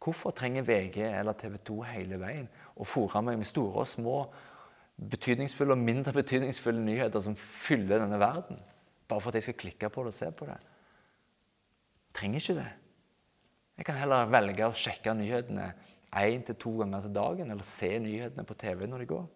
Hvorfor 0.03 0.35
trenger 0.35 0.65
VG 0.67 1.05
eller 1.05 1.37
TV 1.39 1.61
2 1.63 1.77
hele 1.93 2.19
veien 2.19 2.49
å 2.75 2.87
fòre 2.89 3.21
meg 3.23 3.39
med 3.39 3.47
store 3.47 3.85
og 3.85 3.87
små, 3.87 4.17
betydningsfulle 5.13 5.77
og 5.77 5.85
mindre 5.85 6.15
betydningsfulle 6.17 6.83
nyheter 6.83 7.23
som 7.23 7.37
fyller 7.37 8.03
denne 8.03 8.19
verden? 8.19 8.59
Bare 9.07 9.21
for 9.21 9.31
at 9.31 9.39
jeg 9.39 9.51
skal 9.51 9.61
klikke 9.61 9.93
på 9.93 10.03
det 10.03 10.15
og 10.15 10.19
se 10.19 10.31
på 10.35 10.49
det. 10.49 10.59
Trenger 12.17 12.43
ikke 12.43 12.59
det. 12.61 12.71
Jeg 13.79 13.89
kan 13.89 13.99
heller 13.99 14.31
velge 14.31 14.69
å 14.69 14.77
sjekke 14.77 15.15
nyhetene 15.17 15.71
én 16.21 16.43
til 16.45 16.59
to 16.61 16.75
ganger 16.83 17.07
til 17.07 17.15
dagen, 17.17 17.51
eller 17.51 17.67
se 17.67 17.89
nyhetene 17.99 18.45
på 18.47 18.57
TV 18.61 18.85
når 18.87 19.03
de 19.03 19.11
går. 19.15 19.29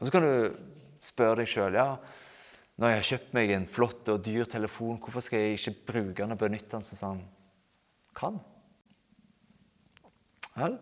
Og 0.00 0.06
Så 0.06 0.12
kan 0.12 0.26
du 0.26 0.56
spørre 1.04 1.38
deg 1.40 1.48
sjøl 1.48 1.78
ja, 1.78 1.88
når 2.74 2.90
jeg 2.90 2.98
har 2.98 3.08
kjøpt 3.10 3.36
meg 3.36 3.52
en 3.54 3.68
flott 3.70 4.08
og 4.10 4.24
dyr 4.26 4.48
telefon, 4.50 4.98
hvorfor 4.98 5.22
skal 5.22 5.44
jeg 5.44 5.60
ikke 5.60 5.92
bruke 5.92 6.18
den 6.18 6.34
og 6.34 6.40
benytte 6.40 6.74
den 6.74 6.86
som 6.88 6.98
han 7.06 7.22
kan? 8.18 8.40
Vel, 10.54 10.74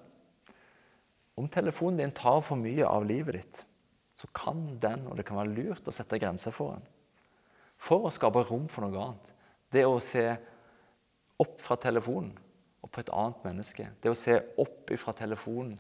om 1.37 1.49
telefonen 1.53 2.01
din 2.01 2.17
tar 2.17 2.41
for 2.45 2.61
mye 2.61 2.89
av 2.89 3.05
livet 3.09 3.39
ditt, 3.39 3.63
så 4.17 4.29
kan 4.37 4.65
den, 4.81 5.07
og 5.09 5.19
det 5.19 5.27
kan 5.29 5.39
være 5.41 5.53
lurt, 5.53 5.87
å 5.89 5.95
sette 5.95 6.21
grenser 6.21 6.55
for 6.55 6.77
den. 6.77 6.89
For 7.81 8.07
å 8.07 8.13
skape 8.15 8.45
rom 8.49 8.69
for 8.73 8.87
noe 8.87 9.05
annet. 9.05 9.31
Det 9.73 9.85
å 9.89 9.97
se 10.05 10.27
opp 11.41 11.61
fra 11.65 11.79
telefonen 11.81 12.35
og 12.83 12.91
på 12.93 13.01
et 13.01 13.13
annet 13.15 13.45
menneske. 13.47 13.89
Det 14.03 14.11
å 14.11 14.19
se 14.19 14.37
opp 14.61 14.93
fra 15.01 15.15
telefonen 15.17 15.79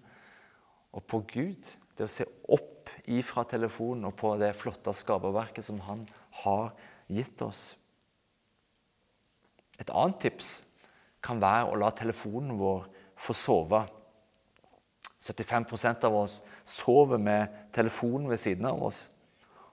og 0.92 1.06
på 1.08 1.22
Gud 1.32 1.70
Det 1.92 2.06
å 2.06 2.10
se 2.10 2.24
opp 2.48 2.88
ifra 3.12 3.44
telefonen 3.44 4.06
og 4.08 4.14
på 4.16 4.30
det 4.40 4.54
flotte 4.56 4.94
skaperverket 4.96 5.66
som 5.66 5.80
han 5.84 6.06
har 6.42 6.70
gitt 7.12 7.42
oss. 7.44 7.74
Et 9.76 9.90
annet 9.90 10.16
tips 10.24 10.54
kan 11.22 11.40
være 11.42 11.68
å 11.68 11.76
la 11.78 11.90
telefonen 11.94 12.56
vår 12.58 12.86
få 13.20 13.36
sove. 13.36 13.82
75% 15.20 16.08
av 16.08 16.16
oss 16.24 16.40
sover 16.64 17.20
med 17.20 17.60
telefonen 17.76 18.30
ved 18.32 18.40
siden 18.40 18.66
av 18.70 18.80
oss. 18.88 19.04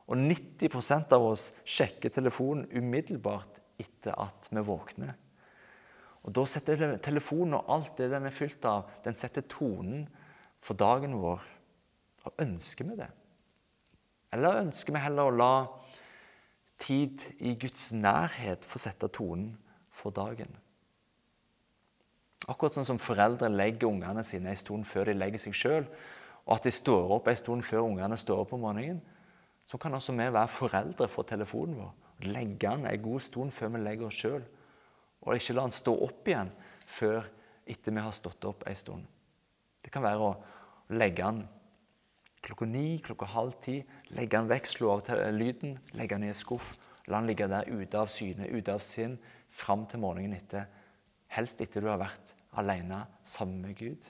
Og 0.09 0.19
90% 0.19 1.15
av 1.15 1.25
oss 1.31 1.51
sjekker 1.63 2.11
telefonen 2.13 2.67
umiddelbart 2.75 3.58
etter 3.79 4.15
at 4.19 4.49
vi 4.51 4.63
våkner. 4.65 5.15
Og 6.27 6.33
Da 6.35 6.45
setter 6.45 6.97
telefonen 7.01 7.55
og 7.57 7.69
alt 7.71 7.97
det 7.97 8.09
den 8.11 8.27
er 8.27 8.35
fylt 8.35 8.65
av, 8.67 8.89
den 9.05 9.15
setter 9.15 9.45
tonen 9.47 10.07
for 10.59 10.75
dagen 10.75 11.15
vår. 11.19 11.43
Og 12.27 12.43
ønsker 12.43 12.85
vi 12.85 12.97
det? 12.99 13.07
Eller 14.35 14.61
ønsker 14.65 14.93
vi 14.93 15.01
heller 15.01 15.29
å 15.29 15.35
la 15.35 15.53
tid 16.79 17.23
i 17.39 17.55
Guds 17.59 17.89
nærhet 17.95 18.67
få 18.67 18.81
sette 18.81 19.09
tonen 19.15 19.53
for 19.95 20.13
dagen? 20.13 20.51
Akkurat 22.49 22.75
sånn 22.75 22.87
som 22.87 23.01
foreldre 23.01 23.49
legger 23.51 23.89
ungene 23.89 24.23
sine 24.25 24.51
en 24.51 24.59
stund 24.59 24.87
før 24.89 25.09
de 25.09 25.17
legger 25.17 25.41
seg 25.41 25.55
sjøl, 25.55 25.87
og 26.45 26.55
at 26.55 26.65
de 26.65 26.73
står 26.73 27.11
opp 27.13 27.27
en 27.29 27.37
stund 27.37 27.65
før 27.67 27.85
ungene 27.85 28.17
står 28.17 28.43
opp 28.43 28.53
om 28.57 28.63
morgenen, 28.65 29.01
så 29.69 29.77
kan 29.77 29.93
også 29.93 30.15
vi 30.17 30.25
være 30.33 30.49
foreldre 30.49 31.07
for 31.11 31.27
telefonen 31.29 31.77
vår. 31.77 31.91
Legge 32.27 32.67
den 32.67 32.87
en 32.89 33.03
god 33.03 33.23
stund 33.23 33.53
før 33.55 33.75
vi 33.75 33.83
legger 33.83 34.09
oss 34.09 34.19
sjøl, 34.19 34.43
og 35.21 35.35
ikke 35.35 35.55
la 35.55 35.67
den 35.67 35.75
stå 35.75 35.93
opp 36.07 36.27
igjen 36.27 36.51
før 36.89 37.29
etter 37.69 37.95
vi 37.95 38.03
har 38.03 38.15
stått 38.15 38.47
opp 38.49 38.65
en 38.67 38.77
stund. 38.79 39.07
Det 39.83 39.91
kan 39.93 40.03
være 40.03 40.25
å 40.25 40.35
legge 40.99 41.23
den 41.23 41.45
klokka 42.43 42.67
ni, 42.67 42.99
klokka 43.03 43.29
halv 43.29 43.55
ti. 43.63 43.79
Legge 44.15 44.37
den 44.37 44.49
vekk, 44.49 44.67
slå 44.67 44.93
av 44.95 45.09
lyden, 45.35 45.77
legge 45.93 46.17
den 46.17 46.27
i 46.27 46.33
en 46.33 46.37
skuff. 46.37 46.75
La 47.09 47.19
den 47.19 47.29
ligge 47.29 47.47
der 47.49 47.67
ute 47.69 47.99
av 47.99 48.11
syne, 48.13 48.47
ute 48.49 48.73
av 48.73 48.83
sinn, 48.85 49.17
fram 49.49 49.85
til 49.89 50.01
morgenen 50.03 50.37
etter. 50.37 50.67
Helst 51.33 51.61
etter 51.61 51.83
du 51.83 51.89
har 51.89 52.01
vært 52.01 52.33
alene 52.57 53.03
sammen 53.25 53.61
med 53.65 53.77
Gud. 53.77 54.07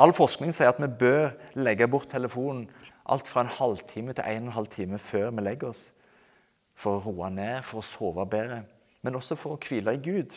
All 0.00 0.10
forskning 0.16 0.50
sier 0.50 0.72
at 0.72 0.80
vi 0.82 0.88
bør 0.90 1.36
legge 1.60 1.86
bort 1.86 2.10
telefonen 2.10 2.66
alt 3.06 3.28
fra 3.30 3.44
en 3.44 3.52
halvtime 3.60 4.14
til 4.16 4.26
en 4.26 4.48
og 4.48 4.50
en 4.50 4.56
halv 4.56 4.72
time 4.72 4.98
før 4.98 5.30
vi 5.36 5.44
legger 5.44 5.70
oss. 5.70 5.84
For 6.74 6.98
å 6.98 7.04
roe 7.04 7.30
ned, 7.30 7.62
for 7.66 7.80
å 7.80 7.86
sove 7.86 8.26
bedre, 8.26 8.64
men 9.04 9.18
også 9.18 9.36
for 9.38 9.54
å 9.54 9.60
hvile 9.62 9.94
i 9.94 10.02
Gud. 10.02 10.34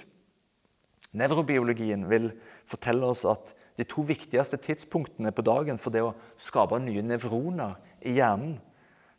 Nevrobiologien 1.17 2.03
vil 2.09 2.29
fortelle 2.69 3.07
oss 3.09 3.23
at 3.25 3.53
de 3.77 3.85
to 3.87 4.03
viktigste 4.05 4.59
tidspunktene 4.61 5.31
på 5.33 5.45
dagen 5.45 5.79
for 5.81 5.93
det 5.93 6.03
å 6.05 6.15
skape 6.41 6.79
nye 6.81 7.03
nevroner 7.05 7.77
i 8.05 8.17
hjernen, 8.17 8.57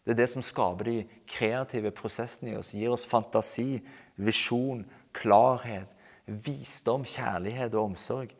det 0.09 0.15
er 0.15 0.23
det 0.23 0.31
som 0.33 0.45
skaper 0.45 0.89
de 0.89 0.97
kreative 1.29 1.91
prosessene 1.93 2.55
i 2.55 2.57
oss, 2.57 2.71
gir 2.73 2.95
oss 2.95 3.05
fantasi, 3.05 3.83
visjon, 4.17 4.87
klarhet, 5.13 5.91
visdom, 6.25 7.05
kjærlighet 7.05 7.75
og 7.77 7.91
omsorg. 7.91 8.33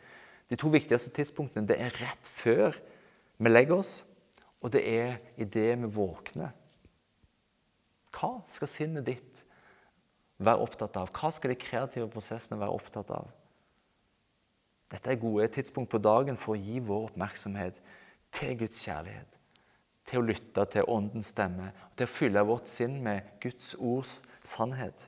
De 0.49 0.57
to 0.57 0.71
viktigste 0.73 1.13
tidspunktene 1.13 1.69
det 1.69 1.77
er 1.77 1.99
rett 2.01 2.31
før 2.33 2.79
vi 3.37 3.53
legger 3.53 3.83
oss, 3.83 3.93
og 4.65 4.73
det 4.73 4.81
er 4.89 5.19
idet 5.37 5.75
vi 5.83 5.93
våkner. 5.93 6.55
Hva 8.15 8.39
skal 8.51 8.71
sinnet 8.71 9.07
ditt 9.09 9.43
være 10.39 10.63
opptatt 10.65 10.97
av? 11.01 11.11
Hva 11.13 11.31
skal 11.35 11.53
de 11.53 11.61
kreative 11.61 12.09
prosessene 12.13 12.61
være 12.61 12.77
opptatt 12.79 13.11
av? 13.15 13.29
Dette 14.89 15.13
er 15.13 15.21
gode 15.21 15.49
tidspunkt 15.53 15.91
på 15.93 16.01
dagen 16.01 16.39
for 16.41 16.57
å 16.57 16.61
gi 16.61 16.81
vår 16.81 17.11
oppmerksomhet 17.11 17.81
til 18.33 18.55
Guds 18.63 18.81
kjærlighet. 18.87 19.35
Til 20.09 20.23
å 20.23 20.25
lytte 20.25 20.65
til 20.73 20.89
Åndens 20.89 21.35
stemme, 21.35 21.69
til 21.97 22.09
å 22.09 22.13
fylle 22.13 22.45
vårt 22.49 22.71
sinn 22.71 22.97
med 23.05 23.27
Guds 23.43 23.75
ords 23.77 24.23
sannhet. 24.41 25.05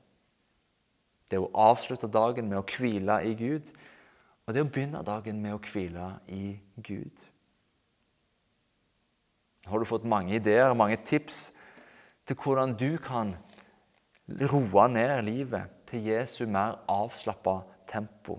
Det 1.31 1.41
å 1.41 1.49
avslutte 1.57 2.11
dagen 2.11 2.51
med 2.51 2.61
å 2.61 2.67
hvile 2.67 3.23
i 3.25 3.33
Gud, 3.39 3.71
og 4.45 4.55
det 4.55 4.65
å 4.65 4.69
begynne 4.69 5.01
dagen 5.07 5.41
med 5.41 5.55
å 5.57 5.63
hvile 5.63 6.11
i 6.29 6.59
Gud. 6.77 7.25
Har 9.71 9.79
du 9.79 9.89
fått 9.89 10.09
mange 10.09 10.35
ideer, 10.37 10.75
mange 10.75 10.99
tips 11.07 11.49
til 12.31 12.39
hvordan 12.39 12.77
du 12.79 12.95
kan 13.03 13.33
roe 14.53 14.85
ned 14.87 15.17
livet 15.27 15.81
til 15.91 16.05
Jesu 16.13 16.45
mer 16.47 16.77
avslappa 16.87 17.57
tempo. 17.91 18.37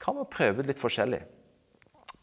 Hva 0.00 0.14
med 0.16 0.24
å 0.24 0.32
prøve 0.32 0.64
litt 0.64 0.80
forskjellig? 0.80 1.20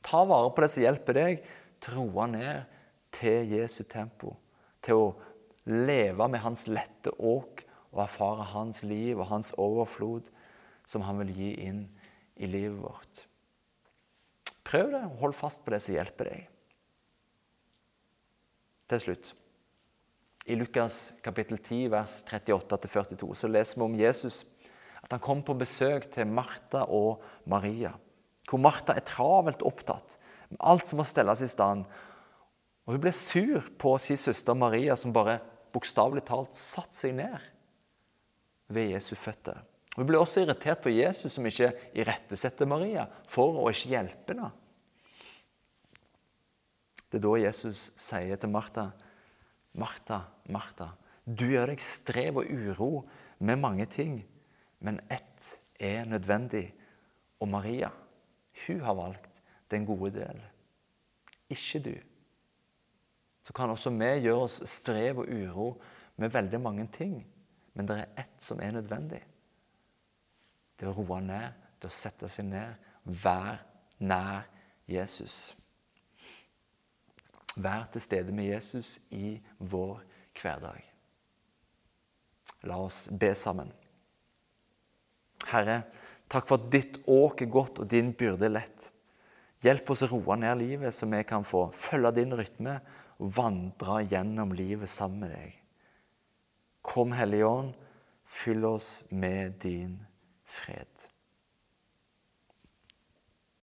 Ta 0.02 0.24
vare 0.26 0.50
på 0.50 0.66
det 0.66 0.72
som 0.74 0.82
hjelper 0.82 1.20
deg 1.20 1.46
til 1.78 1.94
å 1.94 2.08
roe 2.08 2.28
ned 2.34 2.74
til 3.14 3.54
Jesu 3.54 3.84
tempo. 3.86 4.34
Til 4.82 5.04
å 5.04 5.08
leve 5.70 6.26
med 6.26 6.42
hans 6.42 6.66
lette 6.72 7.14
åk 7.14 7.62
og 7.94 8.04
erfare 8.08 8.50
hans 8.56 8.82
liv 8.82 9.14
og 9.20 9.30
hans 9.30 9.54
overflod 9.62 10.34
som 10.90 11.06
han 11.06 11.22
vil 11.22 11.38
gi 11.38 11.56
inn 11.70 11.86
i 12.42 12.50
livet 12.50 12.82
vårt. 12.82 13.28
Prøv 14.66 14.90
det, 14.96 15.06
og 15.06 15.22
hold 15.22 15.38
fast 15.38 15.62
på 15.62 15.78
det 15.78 15.86
som 15.86 16.02
hjelper 16.02 16.34
deg. 16.34 16.48
Til 18.90 19.06
slutt. 19.06 19.38
I 20.48 20.56
Lukas 20.56 21.14
kapittel 21.22 21.58
10, 21.58 21.90
vers 21.92 22.22
38-42 22.30 23.34
så 23.36 23.50
leser 23.52 23.80
vi 23.80 23.84
om 23.84 23.96
Jesus 24.00 24.46
at 25.04 25.12
han 25.12 25.20
kom 25.24 25.42
på 25.44 25.56
besøk 25.60 26.06
til 26.14 26.30
Martha 26.32 26.86
og 26.88 27.24
Maria. 27.52 27.92
Hvor 28.48 28.62
Martha 28.64 28.96
er 28.96 29.04
travelt 29.04 29.66
opptatt 29.68 30.16
med 30.48 30.62
alt 30.72 30.88
som 30.88 31.02
må 31.02 31.06
stelles 31.08 31.44
i 31.44 31.50
stand. 31.52 31.84
Og 32.88 32.96
Hun 32.96 33.04
ble 33.04 33.12
sur 33.12 33.68
på 33.76 33.98
sin 34.00 34.20
søster 34.20 34.56
Maria, 34.56 34.96
som 34.96 35.12
bare 35.16 35.42
bokstavelig 35.76 36.24
talt 36.30 36.56
satte 36.56 36.96
seg 36.96 37.18
ned 37.18 37.44
ved 38.72 38.94
Jesu 38.94 39.18
føtter. 39.20 39.60
Hun 39.98 40.08
ble 40.08 40.22
også 40.22 40.46
irritert 40.46 40.80
på 40.84 40.94
Jesus, 40.96 41.34
som 41.36 41.46
ikke 41.50 41.74
irettesetter 41.98 42.70
Maria 42.70 43.04
for 43.28 43.60
å 43.60 43.68
ikke 43.74 43.92
hjelpe 43.98 44.32
henne. 44.32 44.54
Det 47.08 47.20
er 47.20 47.24
da 47.24 47.36
Jesus 47.40 47.90
sier 48.00 48.40
til 48.40 48.52
Martha, 48.52 48.90
'Martha, 49.78 50.22
Martha, 50.50 50.90
du 51.26 51.46
gjør 51.52 51.72
deg 51.72 51.82
strev 51.82 52.42
og 52.42 52.50
uro 52.50 52.92
med 53.40 53.62
mange 53.62 53.86
ting.' 53.86 54.26
Men 54.80 55.00
ett 55.10 55.60
er 55.80 56.06
nødvendig, 56.06 56.74
og 57.40 57.48
Maria, 57.48 57.90
hun 58.68 58.82
har 58.82 58.94
valgt 58.94 59.42
den 59.72 59.86
gode 59.86 60.12
del. 60.20 60.42
Ikke 61.50 61.80
du. 61.80 61.96
Så 63.44 63.54
kan 63.54 63.70
også 63.70 63.90
vi 63.90 64.06
gjøre 64.06 64.44
oss 64.44 64.62
strev 64.70 65.24
og 65.24 65.30
uro 65.30 65.68
med 66.18 66.30
veldig 66.30 66.62
mange 66.62 66.88
ting, 66.94 67.28
men 67.74 67.88
det 67.88 68.00
er 68.00 68.24
ett 68.24 68.42
som 68.44 68.60
er 68.60 68.72
nødvendig. 68.72 69.22
Det 70.78 70.88
å 70.88 70.94
roe 70.94 71.22
ned, 71.22 71.54
det 71.82 71.90
å 71.90 71.94
sette 71.94 72.30
seg 72.30 72.46
ned, 72.46 72.76
være 73.06 73.58
nær 74.00 74.44
Jesus. 74.88 75.56
Vær 77.58 77.88
til 77.94 78.04
stede 78.04 78.34
med 78.36 78.52
Jesus 78.52 78.98
i 79.10 79.38
vår 79.58 80.04
hverdag. 80.38 80.84
La 82.70 82.78
oss 82.84 83.06
be 83.10 83.32
sammen. 83.38 83.72
Herre, 85.48 85.82
takk 86.30 86.48
for 86.50 86.60
at 86.60 86.70
ditt 86.74 87.00
åk 87.10 87.42
er 87.42 87.52
godt 87.54 87.82
og 87.84 87.90
din 87.92 88.12
byrde 88.18 88.50
lett. 88.52 88.92
Hjelp 89.64 89.90
oss 89.90 90.04
å 90.06 90.10
roe 90.12 90.38
ned 90.38 90.60
livet, 90.60 90.94
så 90.94 91.08
vi 91.10 91.24
kan 91.26 91.46
få 91.48 91.68
følge 91.74 92.14
din 92.20 92.36
rytme 92.38 92.78
og 93.18 93.32
vandre 93.40 94.04
gjennom 94.06 94.54
livet 94.54 94.92
sammen 94.92 95.26
med 95.26 95.34
deg. 95.34 95.56
Kom, 96.86 97.16
Hellige 97.18 97.48
Ånd, 97.50 97.74
fyll 98.24 98.66
oss 98.70 99.02
med 99.10 99.58
din 99.64 99.98
fred. 100.46 101.07